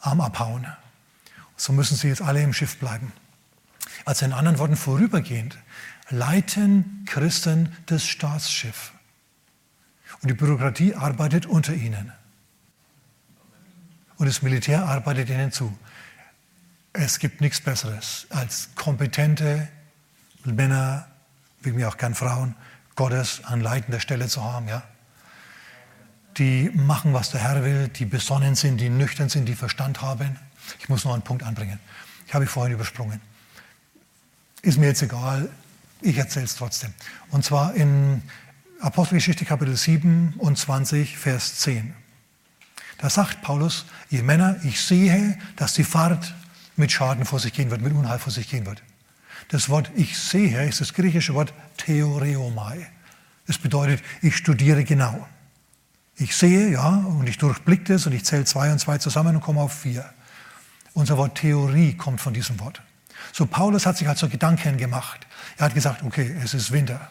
am 0.00 0.20
Abhauen. 0.20 0.66
So 1.56 1.72
müssen 1.72 1.96
sie 1.96 2.08
jetzt 2.08 2.22
alle 2.22 2.42
im 2.42 2.52
Schiff 2.52 2.76
bleiben. 2.78 3.12
Also 4.04 4.24
in 4.26 4.32
anderen 4.32 4.58
Worten, 4.58 4.76
vorübergehend 4.76 5.58
leiten 6.10 7.04
Christen 7.06 7.74
das 7.86 8.04
Staatsschiff. 8.04 8.92
Und 10.22 10.28
die 10.28 10.34
Bürokratie 10.34 10.94
arbeitet 10.94 11.46
unter 11.46 11.74
ihnen. 11.74 12.12
Und 14.16 14.26
das 14.26 14.42
Militär 14.42 14.84
arbeitet 14.84 15.28
ihnen 15.28 15.52
zu. 15.52 15.76
Es 16.92 17.18
gibt 17.18 17.40
nichts 17.40 17.60
Besseres 17.60 18.26
als 18.30 18.70
kompetente 18.74 19.68
Männer, 20.44 21.08
wie 21.60 21.72
mir 21.72 21.88
auch 21.88 21.96
gern 21.96 22.14
Frauen, 22.14 22.54
Gottes 22.94 23.42
an 23.44 23.60
leitender 23.60 24.00
Stelle 24.00 24.28
zu 24.28 24.44
haben, 24.44 24.68
ja. 24.68 24.82
Die 26.38 26.70
machen, 26.74 27.12
was 27.12 27.30
der 27.30 27.40
Herr 27.40 27.64
will, 27.64 27.88
die 27.88 28.04
besonnen 28.04 28.54
sind, 28.54 28.80
die 28.80 28.88
nüchtern 28.88 29.28
sind, 29.28 29.46
die 29.46 29.54
Verstand 29.54 30.02
haben. 30.02 30.36
Ich 30.80 30.88
muss 30.88 31.04
noch 31.04 31.12
einen 31.12 31.22
Punkt 31.22 31.42
anbringen. 31.42 31.78
Ich 32.26 32.34
habe 32.34 32.44
ich 32.44 32.50
vorhin 32.50 32.72
übersprungen. 32.72 33.20
Ist 34.62 34.78
mir 34.78 34.86
jetzt 34.86 35.02
egal, 35.02 35.48
ich 36.04 36.18
erzähle 36.18 36.44
es 36.44 36.56
trotzdem. 36.56 36.92
Und 37.30 37.44
zwar 37.44 37.74
in 37.74 38.22
Apostelgeschichte 38.80 39.44
Kapitel 39.44 39.76
27, 39.76 41.16
Vers 41.16 41.56
10. 41.60 41.94
Da 42.98 43.10
sagt 43.10 43.42
Paulus, 43.42 43.86
ihr 44.10 44.22
Männer, 44.22 44.56
ich 44.64 44.80
sehe, 44.80 45.38
dass 45.56 45.74
die 45.74 45.84
Fahrt 45.84 46.34
mit 46.76 46.92
Schaden 46.92 47.24
vor 47.24 47.40
sich 47.40 47.52
gehen 47.52 47.70
wird, 47.70 47.80
mit 47.80 47.92
Unheil 47.92 48.18
vor 48.18 48.32
sich 48.32 48.48
gehen 48.48 48.66
wird. 48.66 48.82
Das 49.48 49.68
Wort 49.68 49.90
ich 49.94 50.18
sehe 50.18 50.66
ist 50.66 50.80
das 50.80 50.94
griechische 50.94 51.34
Wort 51.34 51.52
Theoreomai. 51.76 52.86
Das 53.46 53.58
bedeutet, 53.58 54.02
ich 54.22 54.36
studiere 54.36 54.84
genau. 54.84 55.26
Ich 56.16 56.36
sehe, 56.36 56.70
ja, 56.70 56.88
und 56.88 57.28
ich 57.28 57.38
durchblicke 57.38 57.94
das 57.94 58.06
und 58.06 58.12
ich 58.12 58.24
zähle 58.24 58.44
zwei 58.44 58.70
und 58.70 58.78
zwei 58.78 58.98
zusammen 58.98 59.36
und 59.36 59.42
komme 59.42 59.60
auf 59.60 59.72
vier. 59.72 60.08
Unser 60.92 61.18
Wort 61.18 61.36
Theorie 61.36 61.94
kommt 61.94 62.20
von 62.20 62.32
diesem 62.32 62.60
Wort. 62.60 62.80
So, 63.36 63.46
Paulus 63.46 63.84
hat 63.84 63.96
sich 63.96 64.06
also 64.06 64.28
Gedanken 64.28 64.76
gemacht. 64.76 65.26
Er 65.56 65.64
hat 65.64 65.74
gesagt, 65.74 66.04
okay, 66.04 66.36
es 66.44 66.54
ist 66.54 66.70
Winter. 66.70 67.10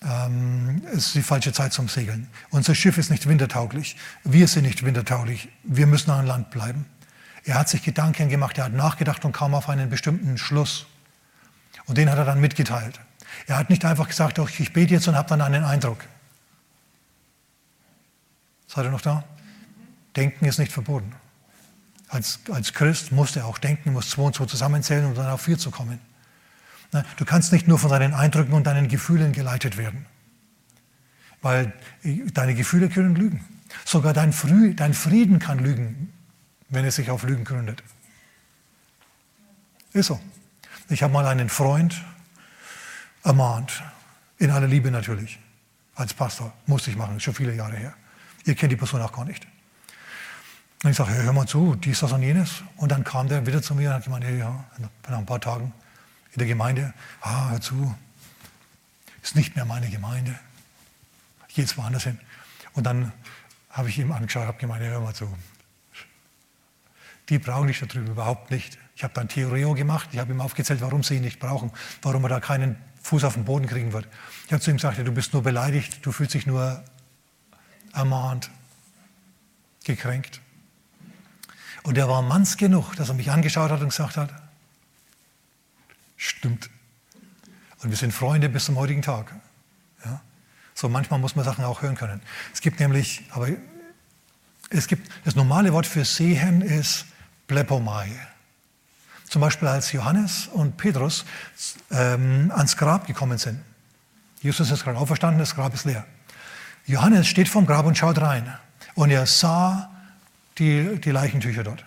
Ähm, 0.00 0.80
es 0.92 1.06
ist 1.08 1.14
die 1.16 1.22
falsche 1.22 1.52
Zeit 1.52 1.72
zum 1.72 1.88
Segeln. 1.88 2.28
Unser 2.50 2.76
Schiff 2.76 2.96
ist 2.96 3.10
nicht 3.10 3.28
wintertauglich. 3.28 3.96
Wir 4.22 4.46
sind 4.46 4.62
nicht 4.62 4.84
wintertauglich. 4.84 5.48
Wir 5.64 5.88
müssen 5.88 6.12
an 6.12 6.24
Land 6.24 6.50
bleiben. 6.50 6.86
Er 7.42 7.56
hat 7.58 7.68
sich 7.68 7.82
Gedanken 7.82 8.28
gemacht, 8.28 8.58
er 8.58 8.66
hat 8.66 8.74
nachgedacht 8.74 9.24
und 9.24 9.32
kam 9.32 9.56
auf 9.56 9.68
einen 9.68 9.90
bestimmten 9.90 10.38
Schluss. 10.38 10.86
Und 11.86 11.98
den 11.98 12.08
hat 12.08 12.18
er 12.18 12.24
dann 12.24 12.40
mitgeteilt. 12.40 13.00
Er 13.48 13.58
hat 13.58 13.70
nicht 13.70 13.84
einfach 13.84 14.06
gesagt, 14.06 14.38
doch, 14.38 14.48
ich 14.48 14.72
bete 14.72 14.94
jetzt 14.94 15.08
und 15.08 15.16
habe 15.16 15.28
dann 15.28 15.40
einen 15.40 15.64
Eindruck. 15.64 15.98
Seid 18.68 18.84
ihr 18.84 18.92
noch 18.92 19.00
da? 19.00 19.24
Denken 20.14 20.44
ist 20.44 20.60
nicht 20.60 20.70
verboten. 20.70 21.12
Als, 22.08 22.40
als 22.50 22.72
Christ 22.72 23.12
musst 23.12 23.36
du 23.36 23.44
auch 23.44 23.58
denken, 23.58 23.92
musst 23.92 24.10
zwei 24.10 24.22
und 24.22 24.34
zwei 24.34 24.46
zusammenzählen, 24.46 25.06
um 25.06 25.14
dann 25.14 25.26
auf 25.26 25.42
vier 25.42 25.58
zu 25.58 25.70
kommen. 25.70 25.98
Du 27.16 27.24
kannst 27.24 27.52
nicht 27.52 27.66
nur 27.66 27.78
von 27.78 27.90
deinen 27.90 28.14
Eindrücken 28.14 28.54
und 28.54 28.66
deinen 28.66 28.88
Gefühlen 28.88 29.32
geleitet 29.32 29.76
werden. 29.76 30.06
Weil 31.42 31.72
deine 32.32 32.54
Gefühle 32.54 32.88
können 32.88 33.16
lügen. 33.16 33.44
Sogar 33.84 34.12
dein, 34.12 34.32
Früh, 34.32 34.74
dein 34.74 34.94
Frieden 34.94 35.38
kann 35.38 35.58
lügen 35.58 36.12
wenn 36.68 36.84
es 36.84 36.96
sich 36.96 37.10
auf 37.10 37.22
Lügen 37.22 37.44
gründet. 37.44 37.82
Ist 39.92 40.06
so. 40.06 40.20
Ich 40.88 41.02
habe 41.02 41.12
mal 41.12 41.26
einen 41.26 41.48
Freund 41.48 42.02
ermahnt, 43.24 43.82
in 44.38 44.50
aller 44.50 44.66
Liebe 44.66 44.90
natürlich, 44.90 45.38
als 45.94 46.14
Pastor, 46.14 46.52
musste 46.66 46.90
ich 46.90 46.96
machen, 46.96 47.18
schon 47.18 47.34
viele 47.34 47.54
Jahre 47.54 47.76
her. 47.76 47.94
Ihr 48.44 48.54
kennt 48.54 48.72
die 48.72 48.76
Person 48.76 49.00
auch 49.00 49.12
gar 49.12 49.24
nicht. 49.24 49.46
Und 50.82 50.90
ich 50.90 50.96
sage, 50.96 51.14
hör 51.14 51.32
mal 51.32 51.46
zu, 51.46 51.74
dies, 51.74 52.00
das 52.00 52.12
und 52.12 52.22
jenes. 52.22 52.62
Und 52.76 52.92
dann 52.92 53.02
kam 53.02 53.28
der 53.28 53.46
wieder 53.46 53.62
zu 53.62 53.74
mir 53.74 53.90
und 53.90 53.94
hat 53.96 54.04
gemeint, 54.04 54.24
ja, 54.24 54.64
nach 55.08 55.18
ein 55.18 55.26
paar 55.26 55.40
Tagen 55.40 55.72
in 56.32 56.38
der 56.38 56.46
Gemeinde, 56.46 56.92
ah, 57.22 57.50
hör 57.50 57.60
zu, 57.60 57.94
ist 59.22 59.36
nicht 59.36 59.56
mehr 59.56 59.64
meine 59.64 59.88
Gemeinde. 59.88 60.38
Ich 61.48 61.54
gehe 61.54 61.64
jetzt 61.64 61.78
woanders 61.78 62.04
hin. 62.04 62.20
Und 62.74 62.84
dann 62.84 63.12
habe 63.70 63.88
ich 63.88 63.98
ihm 63.98 64.12
angeschaut, 64.12 64.46
habe 64.46 64.58
gemeint, 64.58 64.82
hör 64.84 65.00
mal 65.00 65.14
zu, 65.14 65.34
die 67.28 67.38
brauchen 67.38 67.66
dich 67.66 67.80
da 67.80 67.86
drüben 67.86 68.08
überhaupt 68.08 68.50
nicht. 68.50 68.78
Ich 68.94 69.02
habe 69.02 69.12
dann 69.14 69.28
Theoreo 69.28 69.74
gemacht, 69.74 70.10
ich 70.12 70.18
habe 70.18 70.32
ihm 70.32 70.40
aufgezählt, 70.40 70.80
warum 70.80 71.02
sie 71.02 71.16
ihn 71.16 71.22
nicht 71.22 71.40
brauchen, 71.40 71.72
warum 72.02 72.24
er 72.24 72.28
da 72.28 72.40
keinen 72.40 72.76
Fuß 73.02 73.24
auf 73.24 73.34
den 73.34 73.44
Boden 73.44 73.66
kriegen 73.66 73.92
wird. 73.92 74.06
Ich 74.46 74.52
habe 74.52 74.62
zu 74.62 74.70
ihm 74.70 74.76
gesagt, 74.76 74.98
du 74.98 75.12
bist 75.12 75.32
nur 75.32 75.42
beleidigt, 75.42 76.04
du 76.04 76.12
fühlst 76.12 76.34
dich 76.34 76.46
nur 76.46 76.82
ermahnt, 77.92 78.50
gekränkt. 79.84 80.40
Und 81.86 81.96
er 81.96 82.08
war 82.08 82.20
manns 82.20 82.56
genug, 82.56 82.96
dass 82.96 83.10
er 83.10 83.14
mich 83.14 83.30
angeschaut 83.30 83.70
hat 83.70 83.80
und 83.80 83.90
gesagt 83.90 84.16
hat, 84.16 84.30
stimmt. 86.16 86.68
Und 87.80 87.90
wir 87.90 87.96
sind 87.96 88.12
Freunde 88.12 88.48
bis 88.48 88.64
zum 88.64 88.74
heutigen 88.74 89.02
Tag. 89.02 89.32
Ja? 90.04 90.20
So 90.74 90.88
manchmal 90.88 91.20
muss 91.20 91.36
man 91.36 91.44
Sachen 91.44 91.64
auch 91.64 91.82
hören 91.82 91.94
können. 91.94 92.20
Es 92.52 92.60
gibt 92.60 92.80
nämlich, 92.80 93.22
aber 93.30 93.50
es 94.68 94.88
gibt, 94.88 95.08
das 95.24 95.36
normale 95.36 95.72
Wort 95.72 95.86
für 95.86 96.04
sehen 96.04 96.60
ist 96.60 97.06
Plepomai. 97.46 98.10
Zum 99.28 99.40
Beispiel 99.40 99.68
als 99.68 99.92
Johannes 99.92 100.48
und 100.48 100.76
Petrus 100.76 101.24
ähm, 101.92 102.50
ans 102.52 102.76
Grab 102.76 103.06
gekommen 103.06 103.38
sind. 103.38 103.62
Jesus 104.40 104.72
ist 104.72 104.82
gerade 104.82 104.98
auferstanden, 104.98 105.38
das 105.38 105.54
Grab 105.54 105.72
ist 105.72 105.84
leer. 105.84 106.04
Johannes 106.84 107.28
steht 107.28 107.48
vorm 107.48 107.64
Grab 107.64 107.86
und 107.86 107.96
schaut 107.96 108.20
rein. 108.20 108.52
Und 108.96 109.10
er 109.10 109.26
sah 109.26 109.92
die, 110.58 111.00
die 111.00 111.10
Leichentücher 111.10 111.64
dort. 111.64 111.84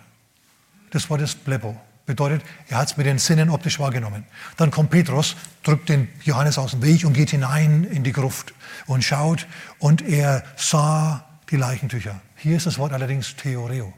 Das 0.90 1.08
war 1.10 1.18
das 1.18 1.34
Blepo. 1.34 1.76
Bedeutet, 2.06 2.42
er 2.68 2.78
hat 2.78 2.90
es 2.90 2.96
mit 2.96 3.06
den 3.06 3.18
Sinnen 3.18 3.50
optisch 3.50 3.78
wahrgenommen. 3.78 4.24
Dann 4.56 4.70
kommt 4.70 4.90
Petrus, 4.90 5.36
drückt 5.62 5.88
den 5.88 6.08
Johannes 6.24 6.58
aus 6.58 6.72
dem 6.72 6.82
Weg 6.82 7.04
und 7.04 7.12
geht 7.12 7.30
hinein 7.30 7.84
in 7.84 8.02
die 8.02 8.12
Gruft 8.12 8.52
und 8.86 9.04
schaut 9.04 9.46
und 9.78 10.02
er 10.02 10.42
sah 10.56 11.24
die 11.50 11.56
Leichentücher. 11.56 12.20
Hier 12.36 12.56
ist 12.56 12.66
das 12.66 12.78
Wort 12.78 12.92
allerdings 12.92 13.36
Theoreo. 13.36 13.92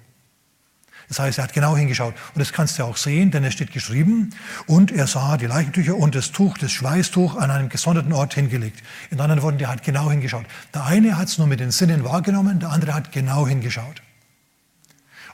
Das 1.08 1.18
heißt, 1.18 1.38
er 1.38 1.44
hat 1.44 1.52
genau 1.52 1.76
hingeschaut. 1.76 2.14
Und 2.34 2.40
das 2.40 2.52
kannst 2.52 2.78
du 2.78 2.84
auch 2.84 2.96
sehen, 2.96 3.30
denn 3.30 3.44
es 3.44 3.52
steht 3.52 3.72
geschrieben, 3.72 4.30
und 4.66 4.90
er 4.90 5.06
sah 5.06 5.36
die 5.36 5.46
Leichentücher 5.46 5.94
und 5.94 6.14
das 6.14 6.32
Tuch, 6.32 6.56
das 6.58 6.72
Schweißtuch 6.72 7.36
an 7.36 7.50
einem 7.50 7.68
gesonderten 7.68 8.12
Ort 8.12 8.34
hingelegt. 8.34 8.82
In 9.10 9.20
anderen 9.20 9.42
Worten, 9.42 9.58
der 9.58 9.68
hat 9.68 9.82
genau 9.82 10.10
hingeschaut. 10.10 10.46
Der 10.72 10.84
eine 10.84 11.18
hat 11.18 11.28
es 11.28 11.38
nur 11.38 11.46
mit 11.46 11.60
den 11.60 11.70
Sinnen 11.70 12.04
wahrgenommen, 12.04 12.60
der 12.60 12.70
andere 12.70 12.94
hat 12.94 13.12
genau 13.12 13.46
hingeschaut. 13.46 14.02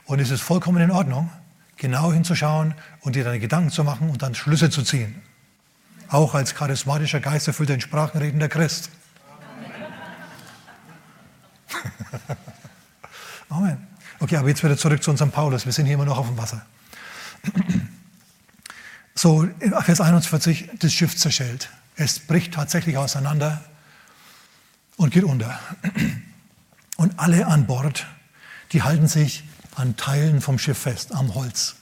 Und 0.09 0.19
es 0.19 0.31
ist 0.31 0.41
vollkommen 0.41 0.81
in 0.81 0.89
Ordnung, 0.89 1.29
genau 1.77 2.11
hinzuschauen 2.11 2.73
und 3.01 3.15
dir 3.15 3.23
deine 3.23 3.39
Gedanken 3.39 3.69
zu 3.69 3.83
machen 3.83 4.09
und 4.09 4.23
dann 4.23 4.33
Schlüsse 4.33 4.71
zu 4.71 4.81
ziehen. 4.81 5.21
Auch 6.07 6.33
als 6.33 6.55
charismatischer, 6.55 7.19
geisterfüllter, 7.19 7.75
in 7.75 7.81
Sprachen 7.81 8.17
redender 8.19 8.49
Christ. 8.49 8.89
Amen. 13.49 13.85
Okay, 14.19 14.37
aber 14.37 14.47
jetzt 14.47 14.63
wieder 14.63 14.77
zurück 14.77 15.03
zu 15.03 15.11
unserem 15.11 15.29
Paulus. 15.29 15.67
Wir 15.67 15.73
sind 15.73 15.85
hier 15.85 15.93
immer 15.93 16.05
noch 16.05 16.17
auf 16.17 16.25
dem 16.25 16.37
Wasser. 16.37 16.65
So, 19.13 19.45
Vers 19.81 19.99
41, 19.99 20.69
das 20.79 20.93
Schiff 20.93 21.17
zerschellt. 21.17 21.69
Es 21.97 22.19
bricht 22.19 22.53
tatsächlich 22.53 22.95
auseinander 22.97 23.61
und 24.95 25.11
geht 25.11 25.25
unter. 25.25 25.59
Und 26.95 27.19
alle 27.19 27.45
an 27.47 27.65
Bord, 27.67 28.07
die 28.71 28.81
halten 28.83 29.07
sich 29.07 29.43
an 29.79 29.95
Teilen 29.95 30.41
vom 30.41 30.59
Schiff 30.59 30.79
fest, 30.79 31.15
am 31.15 31.33
Holz. 31.35 31.75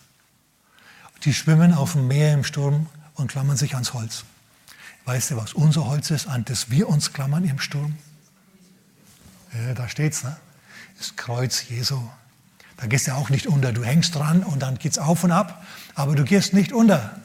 Die 1.23 1.33
schwimmen 1.33 1.73
auf 1.73 1.93
dem 1.93 2.07
Meer 2.07 2.33
im 2.33 2.43
Sturm 2.43 2.87
und 3.15 3.31
klammern 3.31 3.57
sich 3.57 3.73
ans 3.73 3.93
Holz. 3.93 4.23
Weißt 5.05 5.31
du, 5.31 5.37
was 5.37 5.53
unser 5.53 5.85
Holz 5.87 6.11
ist, 6.11 6.27
an 6.27 6.45
das 6.45 6.69
wir 6.69 6.87
uns 6.89 7.11
klammern 7.11 7.43
im 7.43 7.59
Sturm? 7.59 7.97
Ja, 9.53 9.73
da 9.73 9.89
steht's, 9.89 10.23
ne? 10.23 10.37
Das 10.99 11.15
Kreuz 11.15 11.69
Jesu. 11.69 11.99
Da 12.77 12.85
gehst 12.85 13.07
du 13.07 13.15
auch 13.15 13.31
nicht 13.31 13.47
unter. 13.47 13.73
Du 13.73 13.83
hängst 13.83 14.13
dran 14.13 14.43
und 14.43 14.61
dann 14.61 14.77
geht's 14.77 14.99
auf 14.99 15.23
und 15.23 15.31
ab, 15.31 15.65
aber 15.95 16.15
du 16.15 16.23
gehst 16.23 16.53
nicht 16.53 16.73
unter. 16.73 17.19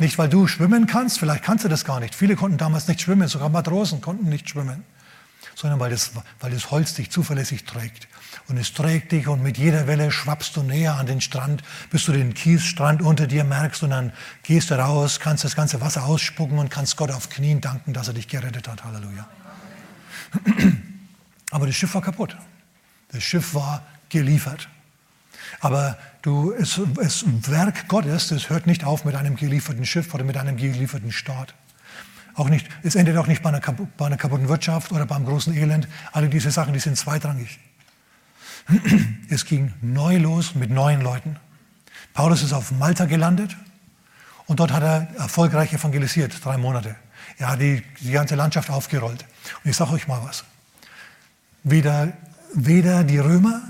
Nicht, 0.00 0.18
weil 0.18 0.28
du 0.28 0.48
schwimmen 0.48 0.86
kannst, 0.86 1.20
vielleicht 1.20 1.44
kannst 1.44 1.64
du 1.64 1.68
das 1.68 1.84
gar 1.84 2.00
nicht. 2.00 2.16
Viele 2.16 2.34
konnten 2.34 2.58
damals 2.58 2.88
nicht 2.88 3.02
schwimmen, 3.02 3.28
sogar 3.28 3.50
Matrosen 3.50 4.00
konnten 4.00 4.28
nicht 4.28 4.48
schwimmen, 4.48 4.82
sondern 5.60 5.78
weil 5.78 5.90
das, 5.90 6.12
weil 6.40 6.50
das 6.50 6.70
Holz 6.70 6.94
dich 6.94 7.10
zuverlässig 7.10 7.64
trägt. 7.64 8.08
Und 8.48 8.56
es 8.56 8.72
trägt 8.72 9.12
dich 9.12 9.28
und 9.28 9.42
mit 9.42 9.58
jeder 9.58 9.86
Welle 9.86 10.10
schwappst 10.10 10.56
du 10.56 10.62
näher 10.62 10.94
an 10.96 11.06
den 11.06 11.20
Strand, 11.20 11.62
bis 11.90 12.06
du 12.06 12.12
den 12.12 12.34
Kiesstrand 12.34 13.02
unter 13.02 13.26
dir 13.26 13.44
merkst 13.44 13.82
und 13.82 13.90
dann 13.90 14.12
gehst 14.42 14.70
du 14.70 14.74
raus, 14.74 15.20
kannst 15.20 15.44
das 15.44 15.54
ganze 15.54 15.80
Wasser 15.80 16.04
ausspucken 16.04 16.58
und 16.58 16.70
kannst 16.70 16.96
Gott 16.96 17.10
auf 17.10 17.28
Knien 17.28 17.60
danken, 17.60 17.92
dass 17.92 18.08
er 18.08 18.14
dich 18.14 18.28
gerettet 18.28 18.68
hat. 18.68 18.84
Halleluja. 18.84 19.28
Aber 21.50 21.66
das 21.66 21.76
Schiff 21.76 21.94
war 21.94 22.02
kaputt. 22.02 22.36
Das 23.12 23.22
Schiff 23.22 23.54
war 23.54 23.82
geliefert. 24.08 24.68
Aber 25.60 25.98
du, 26.22 26.52
es 26.52 26.78
ist 26.78 27.50
Werk 27.50 27.88
Gottes, 27.88 28.28
das 28.28 28.50
hört 28.50 28.66
nicht 28.66 28.84
auf 28.84 29.04
mit 29.04 29.14
einem 29.14 29.36
gelieferten 29.36 29.84
Schiff 29.84 30.14
oder 30.14 30.24
mit 30.24 30.36
einem 30.36 30.56
gelieferten 30.56 31.12
Staat. 31.12 31.54
Auch 32.34 32.48
nicht, 32.48 32.68
es 32.82 32.94
endet 32.94 33.16
auch 33.16 33.26
nicht 33.26 33.42
bei 33.42 33.50
einer, 33.50 33.60
bei 33.60 34.06
einer 34.06 34.16
kaputten 34.16 34.48
Wirtschaft 34.48 34.92
oder 34.92 35.06
beim 35.06 35.24
großen 35.24 35.54
Elend. 35.56 35.88
Alle 36.12 36.28
diese 36.28 36.50
Sachen, 36.50 36.72
die 36.72 36.80
sind 36.80 36.96
zweitrangig. 36.96 37.58
Es 39.28 39.44
ging 39.44 39.72
neu 39.80 40.18
los 40.18 40.54
mit 40.54 40.70
neuen 40.70 41.00
Leuten. 41.00 41.36
Paulus 42.14 42.42
ist 42.42 42.52
auf 42.52 42.72
Malta 42.72 43.04
gelandet 43.04 43.56
und 44.46 44.58
dort 44.58 44.72
hat 44.72 44.82
er 44.82 45.08
erfolgreich 45.16 45.72
evangelisiert, 45.72 46.44
drei 46.44 46.56
Monate. 46.56 46.96
Er 47.38 47.52
hat 47.52 47.60
die, 47.60 47.82
die 48.00 48.10
ganze 48.10 48.34
Landschaft 48.34 48.70
aufgerollt. 48.70 49.24
Und 49.62 49.70
ich 49.70 49.76
sage 49.76 49.92
euch 49.92 50.08
mal 50.08 50.20
was. 50.24 50.44
Weder, 51.62 52.12
weder 52.54 53.04
die 53.04 53.18
Römer 53.18 53.62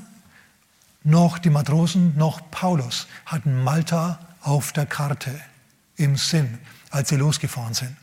noch 1.03 1.39
die 1.39 1.51
Matrosen 1.51 2.17
noch 2.17 2.51
Paulus 2.51 3.07
hatten 3.27 3.63
Malta 3.63 4.19
auf 4.43 4.73
der 4.73 4.87
Karte 4.87 5.39
im 5.97 6.17
Sinn, 6.17 6.59
als 6.91 7.09
sie 7.09 7.17
losgefahren 7.17 7.75
sind. 7.75 7.97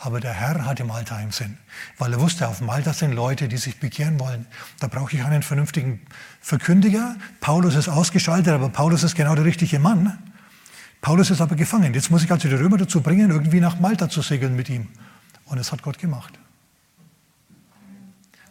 Aber 0.00 0.20
der 0.20 0.32
Herr 0.32 0.64
hatte 0.64 0.84
Malta 0.84 1.20
im 1.20 1.32
Sinn, 1.32 1.58
weil 1.98 2.12
er 2.12 2.20
wusste, 2.20 2.46
auf 2.46 2.60
Malta 2.60 2.92
sind 2.92 3.12
Leute, 3.12 3.48
die 3.48 3.56
sich 3.56 3.80
bekehren 3.80 4.20
wollen. 4.20 4.46
Da 4.78 4.86
brauche 4.86 5.16
ich 5.16 5.24
einen 5.24 5.42
vernünftigen 5.42 6.00
Verkündiger. 6.40 7.16
Paulus 7.40 7.74
ist 7.74 7.88
ausgeschaltet, 7.88 8.54
aber 8.54 8.68
Paulus 8.68 9.02
ist 9.02 9.16
genau 9.16 9.34
der 9.34 9.44
richtige 9.44 9.80
Mann. 9.80 10.16
Paulus 11.00 11.30
ist 11.30 11.40
aber 11.40 11.56
gefangen. 11.56 11.94
Jetzt 11.94 12.12
muss 12.12 12.22
ich 12.22 12.30
also 12.30 12.48
die 12.48 12.54
Römer 12.54 12.76
dazu 12.76 13.00
bringen, 13.00 13.30
irgendwie 13.30 13.58
nach 13.58 13.80
Malta 13.80 14.08
zu 14.08 14.22
segeln 14.22 14.54
mit 14.54 14.68
ihm. 14.68 14.86
Und 15.46 15.58
es 15.58 15.72
hat 15.72 15.82
Gott 15.82 15.98
gemacht. 15.98 16.38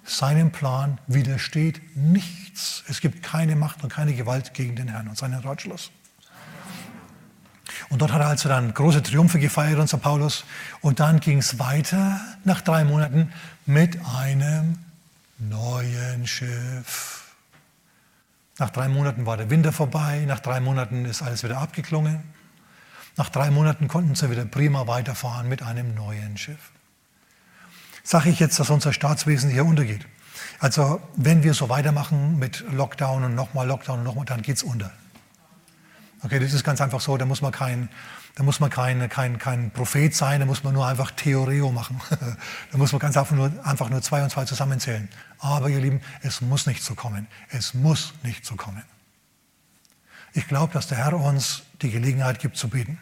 Seinem 0.04 0.52
Plan 0.52 1.00
widersteht 1.08 1.82
nichts. 1.96 2.84
Es 2.90 3.00
gibt 3.00 3.24
keine 3.24 3.56
Macht 3.56 3.84
und 3.84 3.92
keine 3.92 4.14
Gewalt 4.14 4.54
gegen 4.54 4.76
den 4.76 4.90
Herrn 4.90 5.08
und 5.08 5.18
seinen 5.18 5.40
Ratschluss. 5.40 5.92
Und 7.90 8.02
dort 8.02 8.14
hat 8.14 8.22
er 8.22 8.28
also 8.28 8.50
dann 8.50 8.74
große 8.74 9.04
Triumphe 9.04 9.40
gefeiert, 9.40 9.80
unser 9.80 9.98
Paulus. 9.98 10.46
Und 10.82 11.00
dann 11.00 11.20
ging 11.20 11.40
es 11.40 11.60
weiter 11.60 12.20
nach 12.44 12.62
drei 12.62 12.84
Monaten 12.84 13.32
mit 13.66 13.98
einem 14.16 14.78
neuen 15.40 16.26
Schiff. 16.28 17.24
Nach 18.60 18.72
drei 18.72 18.88
Monaten 18.88 19.26
war 19.26 19.38
der 19.38 19.50
Winter 19.50 19.72
vorbei, 19.72 20.26
nach 20.28 20.40
drei 20.40 20.60
Monaten 20.60 21.06
ist 21.06 21.22
alles 21.22 21.44
wieder 21.44 21.60
abgeklungen. 21.60 22.24
Nach 23.16 23.30
drei 23.30 23.52
Monaten 23.52 23.88
konnten 23.88 24.16
sie 24.16 24.30
wieder 24.30 24.46
prima 24.46 24.88
weiterfahren 24.88 25.48
mit 25.48 25.62
einem 25.62 25.94
neuen 25.94 26.38
Schiff. 26.38 26.72
Sage 28.04 28.30
ich 28.30 28.40
jetzt, 28.40 28.60
dass 28.60 28.70
unser 28.70 28.94
Staatswesen 28.94 29.50
hier 29.50 29.66
untergeht? 29.66 30.08
Also 30.60 31.02
wenn 31.16 31.44
wir 31.44 31.54
so 31.54 31.70
weitermachen 31.70 32.40
mit 32.40 32.64
Lockdown 32.72 33.24
und 33.24 33.36
nochmal 33.36 33.68
Lockdown 33.68 34.00
und 34.00 34.06
nochmal, 34.06 34.26
dann 34.26 34.42
geht 34.42 34.58
es 34.58 34.64
unter. 34.64 34.92
Okay, 36.24 36.40
das 36.40 36.52
ist 36.54 36.64
ganz 36.64 36.82
einfach 36.82 37.00
so, 37.00 37.16
da 37.16 37.26
muss 37.26 37.42
man 37.42 37.52
kein, 37.52 37.90
da 38.36 38.44
muss 38.44 38.60
man 38.60 38.72
kein, 38.72 39.08
kein, 39.08 39.38
kein 39.38 39.70
Prophet 39.70 40.16
sein, 40.16 40.40
da 40.40 40.48
muss 40.48 40.64
man 40.64 40.74
nur 40.74 40.88
einfach 40.88 41.12
Theoreo 41.12 41.72
machen. 41.72 42.02
da 42.72 42.78
muss 42.78 42.92
man 42.92 43.00
ganz 43.00 43.16
einfach 43.18 43.36
nur, 43.36 43.52
einfach 43.64 43.90
nur 43.90 44.02
zwei 44.02 44.24
und 44.24 44.32
zwei 44.32 44.46
zusammenzählen. 44.46 45.10
Aber 45.38 45.70
ihr 45.70 45.80
Lieben, 45.80 46.02
es 46.24 46.42
muss 46.42 46.66
nicht 46.66 46.84
so 46.84 46.96
kommen. 46.96 47.28
Es 47.50 47.76
muss 47.76 48.14
nicht 48.24 48.46
so 48.46 48.56
kommen. 48.56 48.82
Ich 50.34 50.48
glaube, 50.48 50.74
dass 50.74 50.88
der 50.88 50.98
Herr 50.98 51.14
uns 51.14 51.64
die 51.84 51.92
Gelegenheit 51.92 52.40
gibt 52.40 52.58
zu 52.58 52.70
beten. 52.70 52.98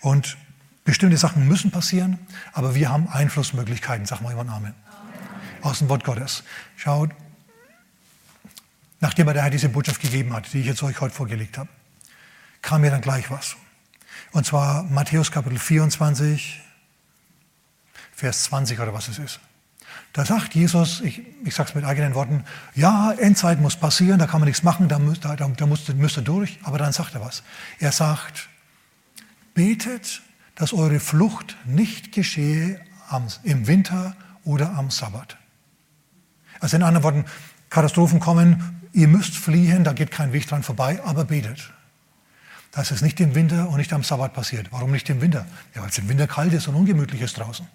Und 0.00 0.38
bestimmte 0.84 1.18
Sachen 1.18 1.46
müssen 1.46 1.70
passieren, 1.70 2.18
aber 2.54 2.74
wir 2.74 2.88
haben 2.88 3.06
Einflussmöglichkeiten, 3.08 4.06
sag 4.06 4.22
mal 4.22 4.30
jemand 4.30 4.50
Amen. 4.50 4.74
Aus 5.60 5.80
dem 5.80 5.90
Wort 5.90 6.04
Gottes. 6.04 6.42
Schaut, 6.76 7.10
nachdem 9.00 9.28
er 9.28 9.34
der 9.34 9.42
Herr 9.42 9.50
diese 9.50 9.68
Botschaft 9.68 10.00
gegeben 10.00 10.32
hat, 10.32 10.50
die 10.54 10.60
ich 10.60 10.66
jetzt 10.66 10.82
euch 10.82 10.98
heute 11.02 11.14
vorgelegt 11.14 11.58
habe 11.58 11.68
kam 12.62 12.82
mir 12.82 12.90
dann 12.90 13.00
gleich 13.00 13.30
was. 13.30 13.56
Und 14.32 14.46
zwar 14.46 14.84
Matthäus 14.84 15.32
Kapitel 15.32 15.58
24, 15.58 16.60
Vers 18.12 18.44
20 18.44 18.78
oder 18.80 18.94
was 18.94 19.08
es 19.08 19.18
ist. 19.18 19.40
Da 20.12 20.24
sagt 20.24 20.54
Jesus, 20.54 21.00
ich, 21.00 21.22
ich 21.44 21.54
sage 21.54 21.70
es 21.70 21.74
mit 21.74 21.84
eigenen 21.84 22.14
Worten, 22.14 22.44
ja, 22.74 23.12
Endzeit 23.12 23.60
muss 23.60 23.76
passieren, 23.76 24.18
da 24.18 24.26
kann 24.26 24.40
man 24.40 24.48
nichts 24.48 24.62
machen, 24.62 24.88
da, 24.88 24.98
da, 24.98 25.36
da 25.36 25.66
müsst, 25.66 25.92
müsst 25.94 26.16
ihr 26.16 26.22
durch, 26.22 26.58
aber 26.62 26.78
dann 26.78 26.92
sagt 26.92 27.14
er 27.14 27.20
was. 27.20 27.42
Er 27.78 27.92
sagt, 27.92 28.48
betet, 29.54 30.22
dass 30.56 30.72
eure 30.72 31.00
Flucht 31.00 31.56
nicht 31.64 32.12
geschehe 32.12 32.80
am, 33.08 33.26
im 33.42 33.66
Winter 33.66 34.16
oder 34.44 34.74
am 34.74 34.90
Sabbat. 34.90 35.36
Also 36.60 36.76
in 36.76 36.82
anderen 36.82 37.04
Worten, 37.04 37.24
Katastrophen 37.70 38.20
kommen, 38.20 38.88
ihr 38.92 39.08
müsst 39.08 39.36
fliehen, 39.36 39.84
da 39.84 39.92
geht 39.92 40.10
kein 40.10 40.32
Weg 40.32 40.46
dran 40.48 40.62
vorbei, 40.62 41.00
aber 41.04 41.24
betet 41.24 41.72
dass 42.72 42.90
es 42.90 43.02
nicht 43.02 43.18
im 43.20 43.34
Winter 43.34 43.68
und 43.68 43.78
nicht 43.78 43.92
am 43.92 44.02
Sabbat 44.02 44.32
passiert. 44.32 44.68
Warum 44.70 44.92
nicht 44.92 45.08
im 45.10 45.20
Winter? 45.20 45.46
Ja, 45.74 45.82
weil 45.82 45.90
es 45.90 45.98
im 45.98 46.08
Winter 46.08 46.26
kalt 46.26 46.52
ist 46.52 46.68
und 46.68 46.74
ungemütlich 46.74 47.20
ist 47.20 47.38
draußen. 47.38 47.66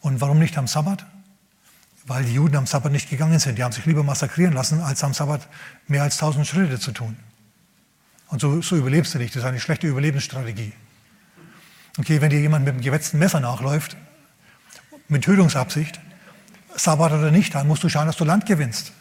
Und 0.00 0.20
warum 0.20 0.38
nicht 0.38 0.56
am 0.58 0.66
Sabbat? 0.66 1.06
Weil 2.06 2.24
die 2.24 2.34
Juden 2.34 2.56
am 2.56 2.66
Sabbat 2.66 2.92
nicht 2.92 3.10
gegangen 3.10 3.38
sind. 3.38 3.58
Die 3.58 3.64
haben 3.64 3.72
sich 3.72 3.86
lieber 3.86 4.02
massakrieren 4.02 4.54
lassen, 4.54 4.80
als 4.80 5.02
am 5.04 5.14
Sabbat 5.14 5.46
mehr 5.86 6.02
als 6.02 6.18
tausend 6.18 6.46
Schritte 6.46 6.78
zu 6.78 6.92
tun. 6.92 7.16
Und 8.28 8.40
so, 8.40 8.60
so 8.60 8.76
überlebst 8.76 9.14
du 9.14 9.18
nicht. 9.18 9.34
Das 9.34 9.42
ist 9.42 9.48
eine 9.48 9.60
schlechte 9.60 9.86
Überlebensstrategie. 9.86 10.72
Okay, 11.98 12.20
wenn 12.20 12.30
dir 12.30 12.40
jemand 12.40 12.64
mit 12.64 12.74
einem 12.74 12.82
gewetzten 12.82 13.18
Messer 13.18 13.40
nachläuft, 13.40 13.96
mit 15.08 15.24
Tötungsabsicht, 15.24 15.98
Sabbat 16.76 17.12
oder 17.12 17.30
nicht, 17.30 17.54
dann 17.54 17.66
musst 17.66 17.82
du 17.82 17.88
schauen, 17.88 18.06
dass 18.06 18.16
du 18.16 18.24
Land 18.24 18.46
gewinnst. 18.46 18.92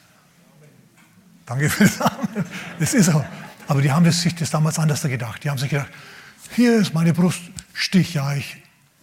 Danke 1.46 1.70
für 1.70 1.84
das 1.84 2.02
Amen. 2.02 2.46
Das 2.80 2.94
ist 2.94 3.06
so. 3.06 3.24
Aber 3.68 3.82
die 3.82 3.92
haben 3.92 4.10
sich 4.12 4.36
das 4.36 4.50
damals 4.50 4.80
anders 4.80 5.02
gedacht. 5.02 5.44
Die 5.44 5.50
haben 5.50 5.58
sich 5.58 5.70
gedacht, 5.70 5.90
hier 6.56 6.80
ist 6.80 6.94
meine 6.94 7.14
Brust, 7.14 7.42
stich, 7.74 8.14
ja, 8.14 8.34
ich 8.34 8.58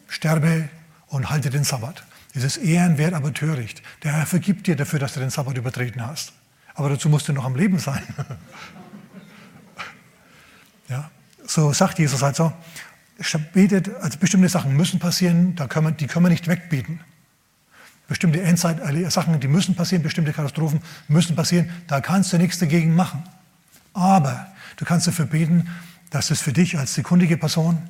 sterbe 0.09 0.69
und 1.09 1.31
halte 1.31 1.51
den 1.51 1.65
Sabbat. 1.65 2.05
Das 2.35 2.43
ist 2.43 2.57
ehrenwert, 2.57 3.15
aber 3.15 3.33
töricht. 3.33 3.83
Der 4.03 4.13
Herr 4.13 4.27
vergibt 4.27 4.67
dir 4.67 4.75
dafür, 4.75 4.99
dass 4.99 5.15
du 5.15 5.21
den 5.21 5.31
Sabbat 5.31 5.57
übertreten 5.57 6.05
hast. 6.05 6.33
Aber 6.75 6.89
dazu 6.89 7.09
musst 7.09 7.29
du 7.29 7.33
noch 7.33 7.45
am 7.45 7.55
Leben 7.55 7.79
sein. 7.79 8.03
ja, 10.89 11.11
so 11.47 11.73
sagt 11.73 11.99
Jesus 11.99 12.23
also, 12.23 12.53
betet, 13.53 13.95
also 14.01 14.19
bestimmte 14.19 14.49
Sachen 14.49 14.77
müssen 14.77 14.99
passieren, 14.99 15.55
da 15.55 15.69
können 15.69 15.87
wir, 15.87 15.93
die 15.93 16.09
können 16.09 16.25
wir 16.25 16.31
nicht 16.31 16.49
wegbeten. 16.49 17.01
Bestimmte 18.09 18.43
Endzeit-Sachen, 18.43 19.39
die 19.39 19.49
müssen 19.49 19.77
passieren, 19.77 20.03
bestimmte 20.03 20.33
Katastrophen 20.33 20.81
müssen 21.07 21.37
passieren, 21.37 21.71
da 21.87 22.01
kannst 22.01 22.33
du 22.33 22.39
nichts 22.39 22.59
dagegen 22.59 22.95
machen. 22.95 23.23
Aber 23.95 24.54
du 24.77 24.85
kannst 24.85 25.07
dafür 25.07 25.27
beten, 25.27 25.69
dass 26.11 26.31
es 26.31 26.41
für 26.41 26.53
dich 26.53 26.79
als 26.79 26.95
sekundige 26.95 27.37
Person 27.37 27.83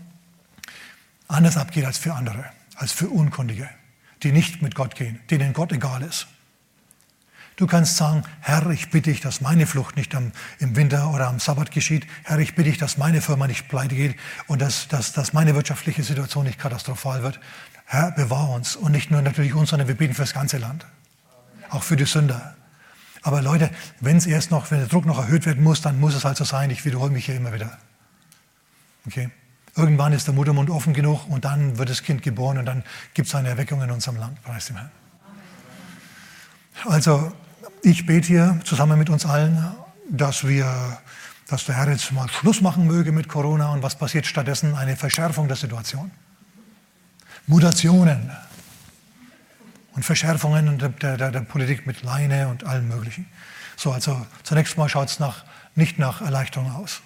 anders 1.29 1.57
abgeht 1.57 1.85
als 1.85 1.99
für 1.99 2.14
andere, 2.14 2.44
als 2.77 2.92
für 2.92 3.09
Unkundige, 3.09 3.68
die 4.23 4.33
nicht 4.33 4.62
mit 4.62 4.75
Gott 4.75 4.94
gehen, 4.94 5.20
denen 5.31 5.53
Gott 5.53 5.73
egal 5.73 6.03
ist. 6.03 6.27
Du 7.57 7.68
kannst 7.68 7.97
sagen, 7.97 8.25
Herr, 8.40 8.68
ich 8.70 8.90
bitte 8.90 9.11
dich, 9.11 9.20
dass 9.20 9.40
meine 9.40 9.66
Flucht 9.66 9.97
nicht 9.97 10.12
am, 10.16 10.33
im 10.59 10.75
Winter 10.75 11.12
oder 11.12 11.29
am 11.29 11.38
Sabbat 11.38 11.70
geschieht. 11.70 12.05
Herr, 12.25 12.38
ich 12.40 12.57
bitte 12.57 12.70
dich, 12.70 12.79
dass 12.79 12.99
meine 12.99 13.20
Firma 13.20 13.47
nicht 13.47 13.68
pleite 13.68 13.94
geht 13.94 14.16
und 14.49 14.61
dass, 14.61 14.88
dass, 14.88 15.12
dass 15.12 15.33
meine 15.33 15.55
wirtschaftliche 15.55 16.03
Situation 16.03 16.47
nicht 16.47 16.59
katastrophal 16.59 17.23
wird. 17.23 17.38
Herr, 17.85 18.11
bewahr 18.11 18.51
uns. 18.51 18.75
Und 18.75 18.90
nicht 18.90 19.12
nur 19.12 19.23
natürlich 19.23 19.55
uns, 19.55 19.70
sondern 19.70 19.87
wir 19.87 19.94
beten 19.94 20.14
für 20.14 20.23
das 20.23 20.35
ganze 20.35 20.59
Land. 20.59 20.85
Auch 21.70 21.85
für 21.85 21.97
die 21.97 22.07
Sünder. 22.07 22.57
Aber 23.25 23.41
Leute, 23.41 23.71
wenn 24.01 24.19
es 24.19 24.27
erst 24.27 24.51
noch, 24.51 24.71
wenn 24.71 24.81
der 24.81 24.87
Druck 24.87 25.07
noch 25.07 25.19
erhöht 25.19 25.47
werden 25.47 25.63
muss, 25.65 25.81
dann 25.81 25.99
muss 25.99 26.15
es 26.15 26.27
halt 26.27 26.37
so 26.37 26.45
sein. 26.45 26.69
Ich 26.69 26.85
wiederhole 26.85 27.11
mich 27.11 27.25
hier 27.25 27.35
immer 27.35 27.55
wieder. 27.55 27.79
Okay? 29.07 29.31
Irgendwann 29.75 30.13
ist 30.13 30.27
der 30.27 30.35
Muttermund 30.35 30.69
offen 30.69 30.93
genug 30.93 31.27
und 31.31 31.47
dann 31.47 31.79
wird 31.79 31.89
das 31.89 32.03
Kind 32.03 32.23
geboren 32.23 32.59
und 32.59 32.67
dann 32.67 32.85
gibt 33.15 33.27
es 33.27 33.35
eine 33.35 33.49
Erweckung 33.49 33.81
in 33.83 33.91
unserem 33.91 34.19
Land. 34.19 34.43
Preis 34.43 34.67
dem 34.67 34.77
Herrn. 34.77 34.91
Also, 36.85 37.33
ich 37.83 38.05
bete 38.05 38.29
hier 38.29 38.61
zusammen 38.63 38.99
mit 38.99 39.09
uns 39.09 39.25
allen, 39.25 39.75
dass 40.11 40.47
wir, 40.47 40.99
dass 41.49 41.65
der 41.65 41.77
Herr 41.77 41.89
jetzt 41.89 42.13
mal 42.13 42.29
Schluss 42.29 42.61
machen 42.61 42.87
möge 42.87 43.11
mit 43.11 43.27
Corona 43.27 43.73
und 43.73 43.83
was 43.83 43.97
passiert 43.97 44.27
stattdessen? 44.27 44.75
Eine 44.75 44.97
Verschärfung 44.97 45.49
der 45.49 45.57
Situation. 45.57 46.11
Mutationen 47.47 48.31
und 49.95 50.05
Verschärfungen 50.05 50.79
der, 50.79 51.17
der, 51.17 51.31
der 51.31 51.41
Politik 51.41 51.87
mit 51.87 52.03
Leine 52.03 52.49
und 52.49 52.65
allem 52.65 52.89
Möglichen. 52.89 53.27
So, 53.77 53.93
also 53.93 54.25
zunächst 54.43 54.77
mal 54.77 54.89
schaut 54.89 55.09
es 55.09 55.19
nach, 55.19 55.45
nicht 55.75 55.99
nach 55.99 56.21
Erleichterung 56.21 56.73
aus. 56.75 57.01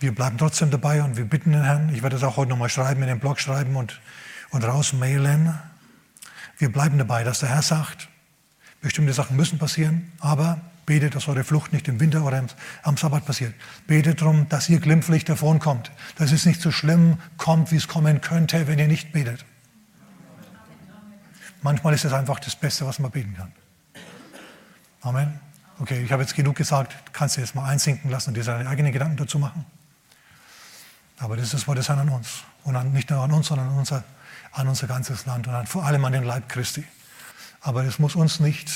Wir 0.00 0.14
bleiben 0.14 0.36
trotzdem 0.36 0.70
dabei 0.70 1.02
und 1.02 1.16
wir 1.16 1.24
bitten 1.24 1.52
den 1.52 1.62
Herrn, 1.62 1.94
ich 1.94 2.02
werde 2.02 2.16
es 2.16 2.22
auch 2.22 2.36
heute 2.36 2.50
nochmal 2.50 2.68
schreiben, 2.68 3.02
in 3.02 3.08
den 3.08 3.20
Blog 3.20 3.40
schreiben 3.40 3.76
und, 3.76 4.00
und 4.50 4.64
rausmailen. 4.64 5.58
Wir 6.58 6.70
bleiben 6.70 6.98
dabei, 6.98 7.24
dass 7.24 7.40
der 7.40 7.48
Herr 7.48 7.62
sagt, 7.62 8.08
Bestimmte 8.84 9.14
Sachen 9.14 9.36
müssen 9.36 9.58
passieren, 9.58 10.12
aber 10.20 10.60
betet, 10.84 11.14
dass 11.14 11.26
eure 11.26 11.42
Flucht 11.42 11.72
nicht 11.72 11.88
im 11.88 12.00
Winter 12.00 12.22
oder 12.22 12.44
am 12.82 12.98
Sabbat 12.98 13.24
passiert. 13.24 13.54
Betet 13.86 14.20
darum, 14.20 14.46
dass 14.50 14.68
ihr 14.68 14.78
glimpflich 14.78 15.24
davon 15.24 15.58
kommt. 15.58 15.90
Dass 16.18 16.32
es 16.32 16.44
nicht 16.44 16.60
so 16.60 16.70
schlimm 16.70 17.16
kommt, 17.38 17.72
wie 17.72 17.76
es 17.76 17.88
kommen 17.88 18.20
könnte, 18.20 18.66
wenn 18.66 18.78
ihr 18.78 18.86
nicht 18.86 19.12
betet. 19.12 19.46
Manchmal 21.64 21.94
ist 21.94 22.04
es 22.04 22.12
einfach 22.12 22.40
das 22.40 22.54
Beste, 22.54 22.84
was 22.86 22.98
man 22.98 23.10
beten 23.10 23.34
kann. 23.34 23.50
Amen. 25.00 25.40
Okay, 25.78 26.02
ich 26.02 26.12
habe 26.12 26.22
jetzt 26.22 26.34
genug 26.34 26.56
gesagt. 26.56 26.94
Kannst 27.14 27.38
du 27.38 27.40
jetzt 27.40 27.54
mal 27.54 27.64
einsinken 27.64 28.10
lassen 28.10 28.30
und 28.30 28.34
dir 28.34 28.44
deine 28.44 28.68
eigenen 28.68 28.92
Gedanken 28.92 29.16
dazu 29.16 29.38
machen. 29.38 29.64
Aber 31.18 31.36
das 31.36 31.46
ist 31.46 31.54
das 31.54 31.66
Wort 31.66 31.78
des 31.78 31.88
Herrn 31.88 32.00
an 32.00 32.10
uns. 32.10 32.44
Und 32.64 32.76
an, 32.76 32.92
nicht 32.92 33.08
nur 33.08 33.18
an 33.22 33.32
uns, 33.32 33.46
sondern 33.46 33.68
an 33.70 33.78
unser, 33.78 34.04
an 34.52 34.68
unser 34.68 34.86
ganzes 34.86 35.24
Land 35.24 35.48
und 35.48 35.54
an, 35.54 35.66
vor 35.66 35.84
allem 35.86 36.04
an 36.04 36.12
den 36.12 36.24
Leib 36.24 36.50
Christi. 36.50 36.84
Aber 37.62 37.82
es 37.84 37.98
muss 37.98 38.14
uns 38.14 38.40
nicht 38.40 38.70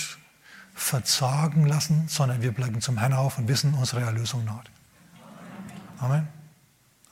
verzagen 0.74 1.66
lassen, 1.66 2.08
sondern 2.08 2.40
wir 2.40 2.52
bleiben 2.52 2.80
zum 2.80 2.96
Herrn 2.96 3.12
auf 3.12 3.36
und 3.36 3.48
wissen, 3.48 3.74
unsere 3.74 4.00
Erlösung 4.00 4.46
naht. 4.46 4.70
Amen. 5.98 6.26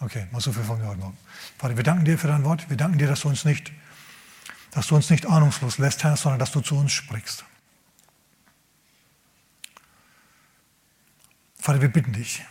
Okay, 0.01 0.27
mal 0.33 0.41
so 0.41 0.53
viel 0.53 0.65
von 0.65 0.79
mir 0.79 0.87
heute 0.87 1.01
Morgen. 1.01 1.19
Vater, 1.59 1.77
wir 1.77 1.85
danken 1.85 2.07
dir 2.07 2.19
für 2.19 2.29
dein 2.29 2.45
Wort. 2.45 2.71
Wir 2.71 2.79
danken 2.79 2.97
dir, 2.97 3.09
dass 3.09 3.21
du 3.21 3.29
uns 3.29 3.45
nicht, 3.45 3.73
dass 4.77 4.89
du 4.89 4.95
uns 4.95 5.09
nicht 5.09 5.25
ahnungslos 5.25 5.79
lässt, 5.79 6.05
Herr, 6.05 6.19
sondern 6.19 6.39
dass 6.39 6.53
du 6.53 6.61
zu 6.61 6.77
uns 6.77 6.93
sprichst. 6.93 7.47
Vater, 11.59 11.81
wir 11.81 11.89
bitten 11.89 12.13
dich, 12.13 12.45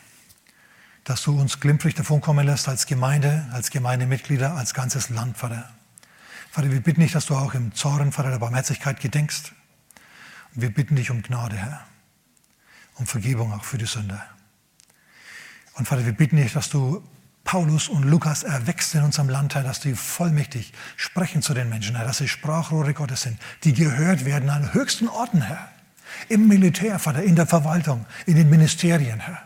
dass 1.04 1.22
du 1.22 1.40
uns 1.40 1.60
glimpflich 1.60 1.94
davon 1.94 2.22
kommen 2.22 2.44
lässt 2.44 2.68
als 2.68 2.88
Gemeinde, 2.88 3.48
als 3.52 3.70
Gemeindemitglieder, 3.70 4.56
als 4.56 4.74
ganzes 4.74 5.10
Land, 5.10 5.38
Vater. 5.38 5.72
Vater, 6.50 6.72
wir 6.72 6.82
bitten 6.82 7.02
dich, 7.02 7.12
dass 7.12 7.28
du 7.28 7.36
auch 7.36 7.54
im 7.54 7.76
Zorn, 7.76 8.12
Vater, 8.12 8.32
der 8.32 8.40
Barmherzigkeit 8.40 9.00
gedenkst. 9.00 9.52
Und 10.56 10.64
wir 10.64 10.74
bitten 10.74 10.96
dich 10.96 11.12
um 11.12 11.22
Gnade, 11.22 11.58
Herr. 11.58 11.86
Um 12.96 13.06
Vergebung 13.06 13.54
auch 13.54 13.64
für 13.64 13.78
die 13.78 13.86
Sünder. 13.86 14.26
Und 15.76 15.88
Vater, 15.88 16.08
wir 16.08 16.14
bitten 16.14 16.38
dich, 16.38 16.54
dass 16.54 16.70
du 16.70 17.08
Paulus 17.46 17.88
und 17.88 18.04
Lukas 18.04 18.44
erwächst 18.44 18.96
in 18.96 19.04
unserem 19.04 19.30
Land, 19.30 19.56
Herr, 19.56 19.64
dass 19.64 19.80
die 19.80 19.94
vollmächtig 19.94 20.74
sprechen 20.98 21.42
zu 21.42 21.54
den 21.54 21.70
Menschen, 21.70 21.96
Herr, 21.96 22.06
dass 22.06 22.18
sie 22.18 22.28
Sprachrohre 22.28 22.94
Gottes 22.94 23.22
sind, 23.22 23.40
die 23.64 23.74
gehört 23.74 24.26
werden 24.26 24.50
an 24.50 24.74
höchsten 24.74 25.08
Orten, 25.08 25.44
Herr. 25.44 25.70
Im 26.28 26.48
Militär, 26.48 26.98
Vater, 26.98 27.24
in 27.24 27.36
der 27.36 27.46
Verwaltung, 27.46 28.06
in 28.26 28.36
den 28.36 28.50
Ministerien, 28.50 29.20
Herr. 29.20 29.42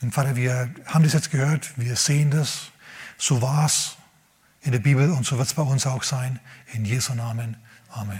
Und 0.00 0.14
Vater, 0.14 0.34
wir 0.34 0.70
haben 0.86 1.04
das 1.04 1.12
jetzt 1.12 1.30
gehört, 1.30 1.72
wir 1.76 1.96
sehen 1.96 2.30
das, 2.30 2.70
so 3.18 3.42
war's 3.42 3.96
in 4.62 4.72
der 4.72 4.78
Bibel 4.78 5.10
und 5.10 5.26
so 5.26 5.36
wird 5.36 5.48
es 5.48 5.54
bei 5.54 5.62
uns 5.62 5.86
auch 5.86 6.04
sein. 6.04 6.40
In 6.72 6.84
Jesu 6.84 7.14
Namen. 7.14 7.56
Amen. 7.90 8.18